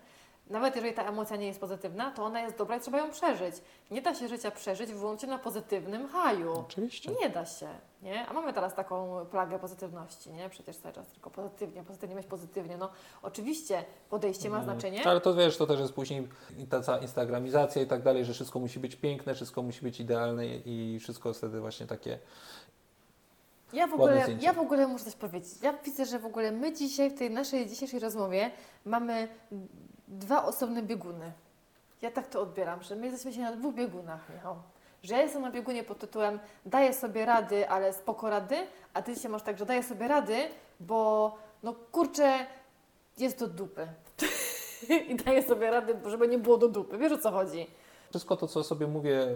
Nawet 0.50 0.76
jeżeli 0.76 0.94
ta 0.94 1.04
emocja 1.04 1.36
nie 1.36 1.46
jest 1.46 1.60
pozytywna, 1.60 2.10
to 2.10 2.24
ona 2.24 2.40
jest 2.40 2.56
dobra 2.56 2.76
i 2.76 2.80
trzeba 2.80 2.98
ją 2.98 3.10
przeżyć. 3.10 3.54
Nie 3.90 4.02
da 4.02 4.14
się 4.14 4.28
życia 4.28 4.50
przeżyć 4.50 4.92
wyłącznie 4.92 5.28
na 5.28 5.38
pozytywnym 5.38 6.08
haju. 6.08 6.52
Oczywiście. 6.52 7.10
Nie 7.22 7.30
da 7.30 7.46
się, 7.46 7.68
nie? 8.02 8.26
A 8.26 8.32
mamy 8.32 8.52
teraz 8.52 8.74
taką 8.74 9.26
plagę 9.30 9.58
pozytywności, 9.58 10.32
nie? 10.32 10.48
Przecież 10.48 10.76
cały 10.76 10.94
czas 10.94 11.06
tylko 11.08 11.30
pozytywnie, 11.30 11.82
pozytywnie, 11.82 12.16
myśl 12.16 12.28
pozytywnie. 12.28 12.76
No 12.76 12.90
oczywiście 13.22 13.84
podejście 14.10 14.50
ma 14.50 14.62
znaczenie. 14.64 15.06
Ale 15.06 15.20
to 15.20 15.34
wiesz, 15.34 15.56
to 15.56 15.66
też 15.66 15.80
jest 15.80 15.92
później 15.92 16.28
ta 16.70 16.80
cała 16.80 16.98
instagramizacja 16.98 17.82
i 17.82 17.86
tak 17.86 18.02
dalej, 18.02 18.24
że 18.24 18.32
wszystko 18.32 18.58
musi 18.58 18.80
być 18.80 18.96
piękne, 18.96 19.34
wszystko 19.34 19.62
musi 19.62 19.82
być 19.82 20.00
idealne 20.00 20.46
i 20.46 20.98
wszystko 21.00 21.32
wtedy 21.32 21.60
właśnie 21.60 21.86
takie. 21.86 22.18
Ja 23.72 23.86
w, 23.86 23.94
ogóle, 23.94 24.26
ja 24.40 24.52
w 24.52 24.58
ogóle 24.58 24.86
muszę 24.86 25.04
coś 25.04 25.14
powiedzieć. 25.14 25.52
Ja 25.62 25.72
widzę, 25.84 26.04
że 26.04 26.18
w 26.18 26.26
ogóle 26.26 26.52
my 26.52 26.72
dzisiaj 26.72 27.10
w 27.10 27.18
tej 27.18 27.30
naszej 27.30 27.66
dzisiejszej 27.66 28.00
rozmowie 28.00 28.50
mamy 28.84 29.28
dwa 30.08 30.44
osobne 30.44 30.82
bieguny. 30.82 31.32
Ja 32.02 32.10
tak 32.10 32.28
to 32.28 32.40
odbieram, 32.40 32.82
że 32.82 32.96
my 32.96 33.06
jesteśmy 33.06 33.30
dzisiaj 33.30 33.44
na 33.44 33.56
dwóch 33.56 33.74
biegunach, 33.74 34.28
Michał. 34.34 34.56
Że 35.02 35.14
ja 35.14 35.22
jestem 35.22 35.42
na 35.42 35.50
biegunie 35.50 35.84
pod 35.84 35.98
tytułem 35.98 36.38
daję 36.66 36.94
sobie 36.94 37.24
rady, 37.24 37.68
ale 37.68 37.92
spoko 37.92 38.30
rady, 38.30 38.56
a 38.94 39.02
Ty 39.02 39.14
dzisiaj 39.14 39.30
masz 39.30 39.42
tak, 39.42 39.58
że 39.58 39.66
daję 39.66 39.82
sobie 39.82 40.08
rady, 40.08 40.36
bo 40.80 41.32
no 41.62 41.74
kurczę, 41.92 42.46
jest 43.18 43.38
do 43.38 43.46
dupy. 43.46 43.88
I 45.08 45.16
daję 45.16 45.42
sobie 45.42 45.70
rady, 45.70 45.96
żeby 46.06 46.28
nie 46.28 46.38
było 46.38 46.58
do 46.58 46.68
dupy. 46.68 46.98
Wiesz 46.98 47.12
o 47.12 47.18
co 47.18 47.30
chodzi? 47.30 47.66
Wszystko 48.10 48.36
to, 48.36 48.48
co 48.48 48.64
sobie 48.64 48.86
mówię 48.86 49.26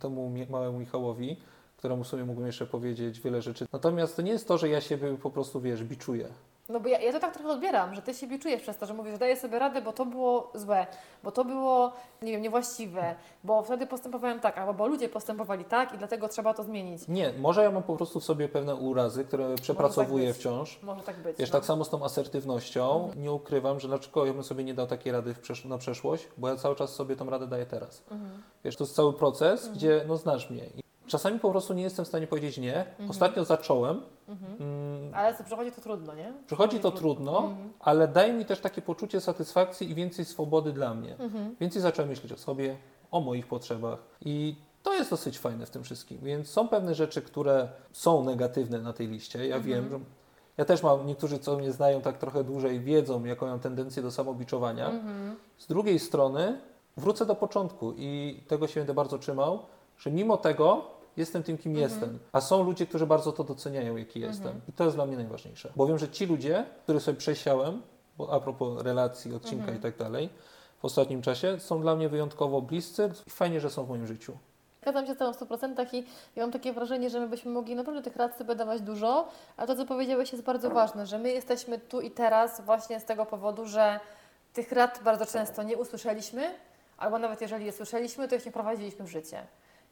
temu 0.00 0.32
małemu 0.50 0.78
Michałowi, 0.78 1.36
któremu 1.82 2.04
sobie 2.04 2.24
mógłbym 2.24 2.46
jeszcze 2.46 2.66
powiedzieć 2.66 3.20
wiele 3.20 3.42
rzeczy. 3.42 3.66
Natomiast 3.72 4.16
to 4.16 4.22
nie 4.22 4.32
jest 4.32 4.48
to, 4.48 4.58
że 4.58 4.68
ja 4.68 4.80
siebie 4.80 5.16
po 5.16 5.30
prostu, 5.30 5.60
wiesz, 5.60 5.84
biczuję. 5.84 6.28
No 6.68 6.80
bo 6.80 6.88
ja, 6.88 7.00
ja 7.00 7.12
to 7.12 7.20
tak 7.20 7.34
trochę 7.34 7.48
odbieram, 7.48 7.94
że 7.94 8.02
ty 8.02 8.14
się 8.14 8.26
biczujesz 8.26 8.62
przez 8.62 8.76
to, 8.76 8.86
że 8.86 8.94
mówisz, 8.94 9.12
że 9.12 9.18
daję 9.18 9.36
sobie 9.36 9.58
radę, 9.58 9.82
bo 9.82 9.92
to 9.92 10.06
było 10.06 10.50
złe, 10.54 10.86
bo 11.22 11.32
to 11.32 11.44
było, 11.44 11.92
nie 12.22 12.32
wiem, 12.32 12.42
niewłaściwe, 12.42 13.14
bo 13.44 13.62
wtedy 13.62 13.86
postępowałem 13.86 14.40
tak, 14.40 14.58
albo 14.58 14.74
bo 14.74 14.86
ludzie 14.86 15.08
postępowali 15.08 15.64
tak 15.64 15.94
i 15.94 15.98
dlatego 15.98 16.28
trzeba 16.28 16.54
to 16.54 16.64
zmienić. 16.64 17.08
Nie, 17.08 17.32
może 17.32 17.62
ja 17.62 17.70
mam 17.70 17.82
po 17.82 17.96
prostu 17.96 18.20
w 18.20 18.24
sobie 18.24 18.48
pewne 18.48 18.74
urazy, 18.74 19.24
które 19.24 19.54
przepracowuję 19.54 20.28
być. 20.28 20.36
wciąż. 20.36 20.78
Może 20.82 21.02
tak 21.02 21.16
być. 21.16 21.38
Wiesz, 21.38 21.50
no. 21.50 21.58
tak 21.58 21.64
samo 21.64 21.84
z 21.84 21.90
tą 21.90 22.04
asertywnością. 22.04 23.10
Nie 23.16 23.32
ukrywam, 23.32 23.80
że 23.80 23.88
dlaczego 23.88 24.26
ja 24.26 24.32
bym 24.32 24.42
sobie 24.42 24.64
nie 24.64 24.74
dał 24.74 24.86
takiej 24.86 25.12
rady 25.12 25.34
w 25.34 25.40
przesz- 25.40 25.68
na 25.68 25.78
przeszłość, 25.78 26.28
bo 26.38 26.48
ja 26.48 26.56
cały 26.56 26.76
czas 26.76 26.94
sobie 26.94 27.16
tą 27.16 27.30
radę 27.30 27.46
daję 27.46 27.66
teraz. 27.66 28.02
Mhm. 28.10 28.42
Wiesz, 28.64 28.76
to 28.76 28.84
jest 28.84 28.94
cały 28.94 29.12
proces, 29.12 29.68
gdzie 29.68 30.04
no 30.08 30.16
znasz 30.16 30.50
mnie. 30.50 30.62
Czasami 31.12 31.38
po 31.38 31.50
prostu 31.50 31.74
nie 31.74 31.82
jestem 31.82 32.04
w 32.04 32.08
stanie 32.08 32.26
powiedzieć 32.26 32.58
nie. 32.58 32.84
Ostatnio 33.10 33.44
zacząłem. 33.44 34.02
Mm, 34.28 35.14
Ale 35.14 35.34
co 35.34 35.44
przychodzi 35.44 35.72
to 35.72 35.80
trudno, 35.80 36.14
nie? 36.14 36.32
Przychodzi 36.46 36.80
to 36.80 36.90
trudno, 36.90 37.38
Mhm. 37.38 37.72
ale 37.80 38.08
daje 38.08 38.32
mi 38.32 38.44
też 38.44 38.60
takie 38.60 38.82
poczucie 38.82 39.20
satysfakcji 39.20 39.90
i 39.90 39.94
więcej 39.94 40.24
swobody 40.24 40.72
dla 40.72 40.94
mnie. 40.94 41.16
Mhm. 41.18 41.56
Więcej 41.60 41.82
zacząłem 41.82 42.08
myśleć 42.08 42.32
o 42.32 42.36
sobie, 42.36 42.76
o 43.10 43.20
moich 43.20 43.46
potrzebach 43.46 43.98
i 44.20 44.56
to 44.82 44.94
jest 44.94 45.10
dosyć 45.10 45.38
fajne 45.38 45.66
w 45.66 45.70
tym 45.70 45.84
wszystkim. 45.84 46.18
Więc 46.22 46.48
są 46.48 46.68
pewne 46.68 46.94
rzeczy, 46.94 47.22
które 47.22 47.68
są 47.92 48.24
negatywne 48.24 48.78
na 48.80 48.92
tej 48.92 49.08
liście. 49.08 49.46
Ja 49.46 49.56
Mhm. 49.56 49.74
wiem, 49.74 49.90
że 49.90 49.98
ja 50.56 50.64
też 50.64 50.82
mam, 50.82 51.06
niektórzy 51.06 51.38
co 51.38 51.56
mnie 51.56 51.72
znają 51.72 52.00
tak 52.00 52.18
trochę 52.18 52.44
dłużej, 52.44 52.80
wiedzą, 52.80 53.24
jaką 53.24 53.46
mam 53.46 53.60
tendencję 53.60 54.02
do 54.02 54.10
samobiczowania. 54.10 54.86
Mhm. 54.90 55.36
Z 55.58 55.66
drugiej 55.66 55.98
strony 55.98 56.60
wrócę 56.96 57.26
do 57.26 57.34
początku 57.34 57.92
i 57.96 58.40
tego 58.48 58.66
się 58.66 58.80
będę 58.80 58.94
bardzo 58.94 59.18
trzymał, 59.18 59.58
że 59.98 60.10
mimo 60.10 60.36
tego 60.36 60.84
jestem 61.16 61.42
tym, 61.42 61.58
kim 61.58 61.76
jestem. 61.76 62.18
A 62.32 62.40
są 62.40 62.62
ludzie, 62.62 62.86
którzy 62.86 63.06
bardzo 63.06 63.32
to 63.32 63.44
doceniają, 63.44 63.96
jaki 63.96 64.20
jestem. 64.20 64.60
I 64.68 64.72
to 64.72 64.84
jest 64.84 64.96
dla 64.96 65.06
mnie 65.06 65.16
najważniejsze. 65.16 65.72
Bo 65.76 65.86
wiem, 65.86 65.98
że 65.98 66.08
ci 66.08 66.26
ludzie, 66.26 66.64
których 66.82 67.02
sobie 67.02 67.18
przesiałem, 67.18 67.82
bo 68.18 68.32
a 68.32 68.40
propos 68.40 68.82
relacji, 68.82 69.34
odcinka 69.34 69.72
i 69.72 69.78
tak 69.78 69.96
dalej, 69.96 70.28
w 70.78 70.84
ostatnim 70.84 71.22
czasie 71.22 71.60
są 71.60 71.80
dla 71.80 71.96
mnie 71.96 72.08
wyjątkowo 72.08 72.62
bliscy 72.62 73.10
i 73.26 73.30
fajnie, 73.30 73.60
że 73.60 73.70
są 73.70 73.84
w 73.84 73.88
moim 73.88 74.06
życiu. 74.06 74.32
Zgadzam 74.82 75.06
się 75.06 75.14
z 75.14 75.18
w 75.18 75.20
100% 75.20 75.94
i 75.94 76.04
ja 76.36 76.42
mam 76.42 76.52
takie 76.52 76.72
wrażenie, 76.72 77.10
że 77.10 77.20
my 77.20 77.28
byśmy 77.28 77.50
mogli 77.50 77.74
naprawdę 77.74 78.02
tych 78.02 78.16
rad 78.16 78.36
sobie 78.36 78.54
dawać 78.54 78.80
dużo, 78.80 79.28
a 79.56 79.66
to, 79.66 79.76
co 79.76 79.86
powiedziałeś, 79.86 80.32
jest 80.32 80.44
bardzo 80.44 80.70
ważne, 80.70 81.06
że 81.06 81.18
my 81.18 81.32
jesteśmy 81.32 81.78
tu 81.78 82.00
i 82.00 82.10
teraz 82.10 82.60
właśnie 82.60 83.00
z 83.00 83.04
tego 83.04 83.26
powodu, 83.26 83.66
że 83.66 84.00
tych 84.52 84.72
rad 84.72 85.00
bardzo 85.04 85.26
często 85.26 85.62
nie 85.62 85.76
usłyszeliśmy, 85.76 86.54
albo 86.96 87.18
nawet 87.18 87.40
jeżeli 87.40 87.66
je 87.66 87.72
słyszeliśmy, 87.72 88.28
to 88.28 88.34
ich 88.34 88.46
nie 88.46 88.52
prowadziliśmy 88.52 89.04
w 89.04 89.08
życie. 89.08 89.46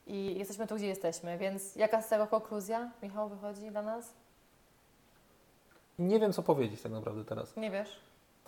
I 0.06 0.38
jesteśmy 0.38 0.66
tu, 0.66 0.76
gdzie 0.76 0.86
jesteśmy, 0.86 1.38
więc 1.38 1.76
jaka 1.76 2.02
z 2.02 2.08
tego 2.08 2.26
konkluzja, 2.26 2.90
Michał, 3.02 3.28
wychodzi 3.28 3.70
dla 3.70 3.82
nas? 3.82 4.12
Nie 5.98 6.20
wiem, 6.20 6.32
co 6.32 6.42
powiedzieć 6.42 6.82
tak 6.82 6.92
naprawdę 6.92 7.24
teraz. 7.24 7.56
Nie 7.56 7.70
wiesz? 7.70 8.00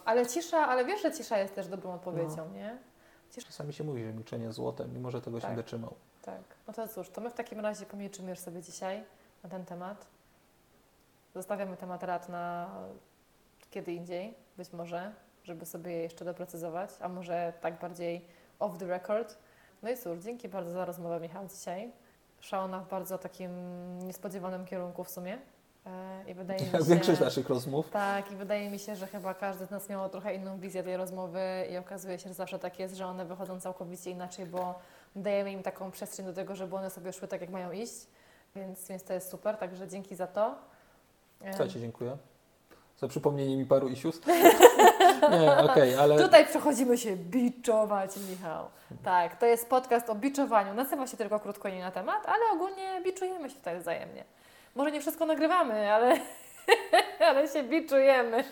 Ale 0.04 0.26
cisza, 0.26 0.58
ale 0.58 0.84
wiesz, 0.84 1.02
że 1.02 1.12
cisza 1.12 1.38
jest 1.38 1.54
też 1.54 1.68
dobrą 1.68 1.94
odpowiedzią, 1.94 2.50
nie? 2.50 2.78
Czasami 3.46 3.72
się 3.72 3.84
mówi, 3.84 4.04
że 4.04 4.12
milczenie 4.12 4.52
złotem, 4.52 4.92
mimo 4.94 5.10
że 5.10 5.20
tego 5.20 5.38
się 5.38 5.42
Tak. 5.42 5.50
nie 5.50 5.56
dotrzymał. 5.56 5.94
Tak. 6.22 6.40
No 6.66 6.72
to 6.72 6.88
cóż, 6.88 7.08
to 7.10 7.20
my 7.20 7.30
w 7.30 7.34
takim 7.34 7.60
razie 7.60 7.86
pomilczymy 7.86 8.30
już 8.30 8.38
sobie 8.38 8.62
dzisiaj 8.62 9.04
na 9.42 9.50
ten 9.50 9.64
temat. 9.64 10.06
Zostawiamy 11.34 11.76
temat 11.76 12.02
rad 12.02 12.28
na 12.28 12.70
kiedy 13.70 13.92
indziej, 13.92 14.34
być 14.56 14.72
może, 14.72 15.12
żeby 15.44 15.66
sobie 15.66 15.92
je 15.92 16.02
jeszcze 16.02 16.24
doprecyzować, 16.24 16.90
a 17.00 17.08
może 17.08 17.52
tak 17.60 17.78
bardziej 17.78 18.24
off 18.58 18.78
the 18.78 18.86
record. 18.86 19.38
No 19.82 19.90
i 19.90 19.96
cóż, 19.96 20.18
dzięki 20.18 20.48
bardzo 20.48 20.70
za 20.70 20.84
rozmowę, 20.84 21.20
Michał, 21.20 21.46
dzisiaj. 21.46 21.92
Szła 22.40 22.58
ona 22.58 22.80
w 22.80 22.88
bardzo 22.88 23.18
takim 23.18 23.50
niespodziewanym 23.98 24.64
kierunku 24.64 25.04
w 25.04 25.10
sumie. 25.10 25.38
E, 25.86 26.30
I 26.30 26.34
wydaje 26.34 26.60
mi 26.66 26.66
Jak 26.72 26.82
się... 26.82 26.88
większość 26.88 27.20
naszych 27.20 27.48
rozmów. 27.48 27.90
Tak, 27.90 28.32
i 28.32 28.36
wydaje 28.36 28.70
mi 28.70 28.78
się, 28.78 28.96
że 28.96 29.06
chyba 29.06 29.34
każdy 29.34 29.66
z 29.66 29.70
nas 29.70 29.88
miał 29.88 30.08
trochę 30.08 30.34
inną 30.34 30.58
wizję 30.58 30.82
tej 30.82 30.96
rozmowy 30.96 31.40
i 31.72 31.76
okazuje 31.76 32.18
się, 32.18 32.28
że 32.28 32.34
zawsze 32.34 32.58
tak 32.58 32.78
jest, 32.78 32.96
że 32.96 33.06
one 33.06 33.24
wychodzą 33.24 33.60
całkowicie 33.60 34.10
inaczej, 34.10 34.46
bo 34.46 34.74
dajemy 35.16 35.52
im 35.52 35.62
taką 35.62 35.90
przestrzeń 35.90 36.26
do 36.26 36.32
tego, 36.32 36.56
żeby 36.56 36.76
one 36.76 36.90
sobie 36.90 37.12
szły 37.12 37.28
tak, 37.28 37.40
jak 37.40 37.50
mają 37.50 37.72
iść, 37.72 38.06
więc, 38.56 38.88
więc 38.88 39.04
to 39.04 39.12
jest 39.12 39.30
super, 39.30 39.56
także 39.56 39.88
dzięki 39.88 40.14
za 40.16 40.26
to. 40.26 40.54
Em, 41.40 41.54
Co 41.54 41.68
Ci 41.68 41.80
dziękuję? 41.80 42.16
Za 43.02 43.08
przypomnienie 43.08 43.56
mi 43.56 43.66
paru 43.66 43.88
isius? 43.88 44.20
nie, 45.40 45.56
okej, 45.56 45.94
ale 45.94 46.18
Tutaj 46.18 46.46
przechodzimy 46.46 46.98
się 46.98 47.16
biczować, 47.16 48.10
Michał. 48.30 48.66
Tak, 49.04 49.36
to 49.36 49.46
jest 49.46 49.68
podcast 49.68 50.10
o 50.10 50.14
biczowaniu. 50.14 50.74
Nazywa 50.74 51.06
się 51.06 51.16
tylko 51.16 51.40
krótko 51.40 51.68
nie 51.68 51.80
na 51.80 51.90
temat, 51.90 52.26
ale 52.26 52.40
ogólnie 52.52 53.00
biczujemy 53.04 53.50
się 53.50 53.56
tutaj 53.56 53.78
wzajemnie. 53.78 54.24
Może 54.74 54.92
nie 54.92 55.00
wszystko 55.00 55.26
nagrywamy, 55.26 55.92
ale, 55.92 56.16
ale 57.28 57.48
się 57.48 57.62
biczujemy. 57.62 58.44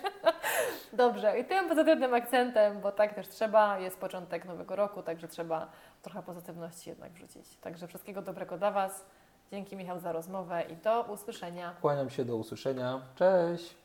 Dobrze, 0.93 1.39
i 1.39 1.45
tym 1.45 1.69
pozytywnym 1.69 2.15
akcentem, 2.15 2.81
bo 2.81 2.93
tak 2.93 3.15
też 3.15 3.29
trzeba, 3.29 3.79
jest 3.79 3.99
początek 3.99 4.45
nowego 4.45 4.77
roku, 4.77 5.03
także 5.03 5.29
trzeba 5.29 5.71
trochę 6.03 6.23
pozytywności 6.23 6.91
jednak 6.91 7.13
wrzucić. 7.13 7.57
Także 7.61 7.87
wszystkiego 7.87 8.23
dobrego 8.23 8.59
dla 8.59 8.71
Was. 8.71 9.05
Dzięki 9.51 9.77
Michał 9.77 10.01
za 10.01 10.13
rozmowę 10.13 10.63
i 10.63 10.77
do 10.77 11.03
usłyszenia. 11.03 11.75
kłaniam 11.81 12.11
się 12.11 12.25
do 12.25 12.37
usłyszenia. 12.37 13.01
Cześć! 13.15 13.80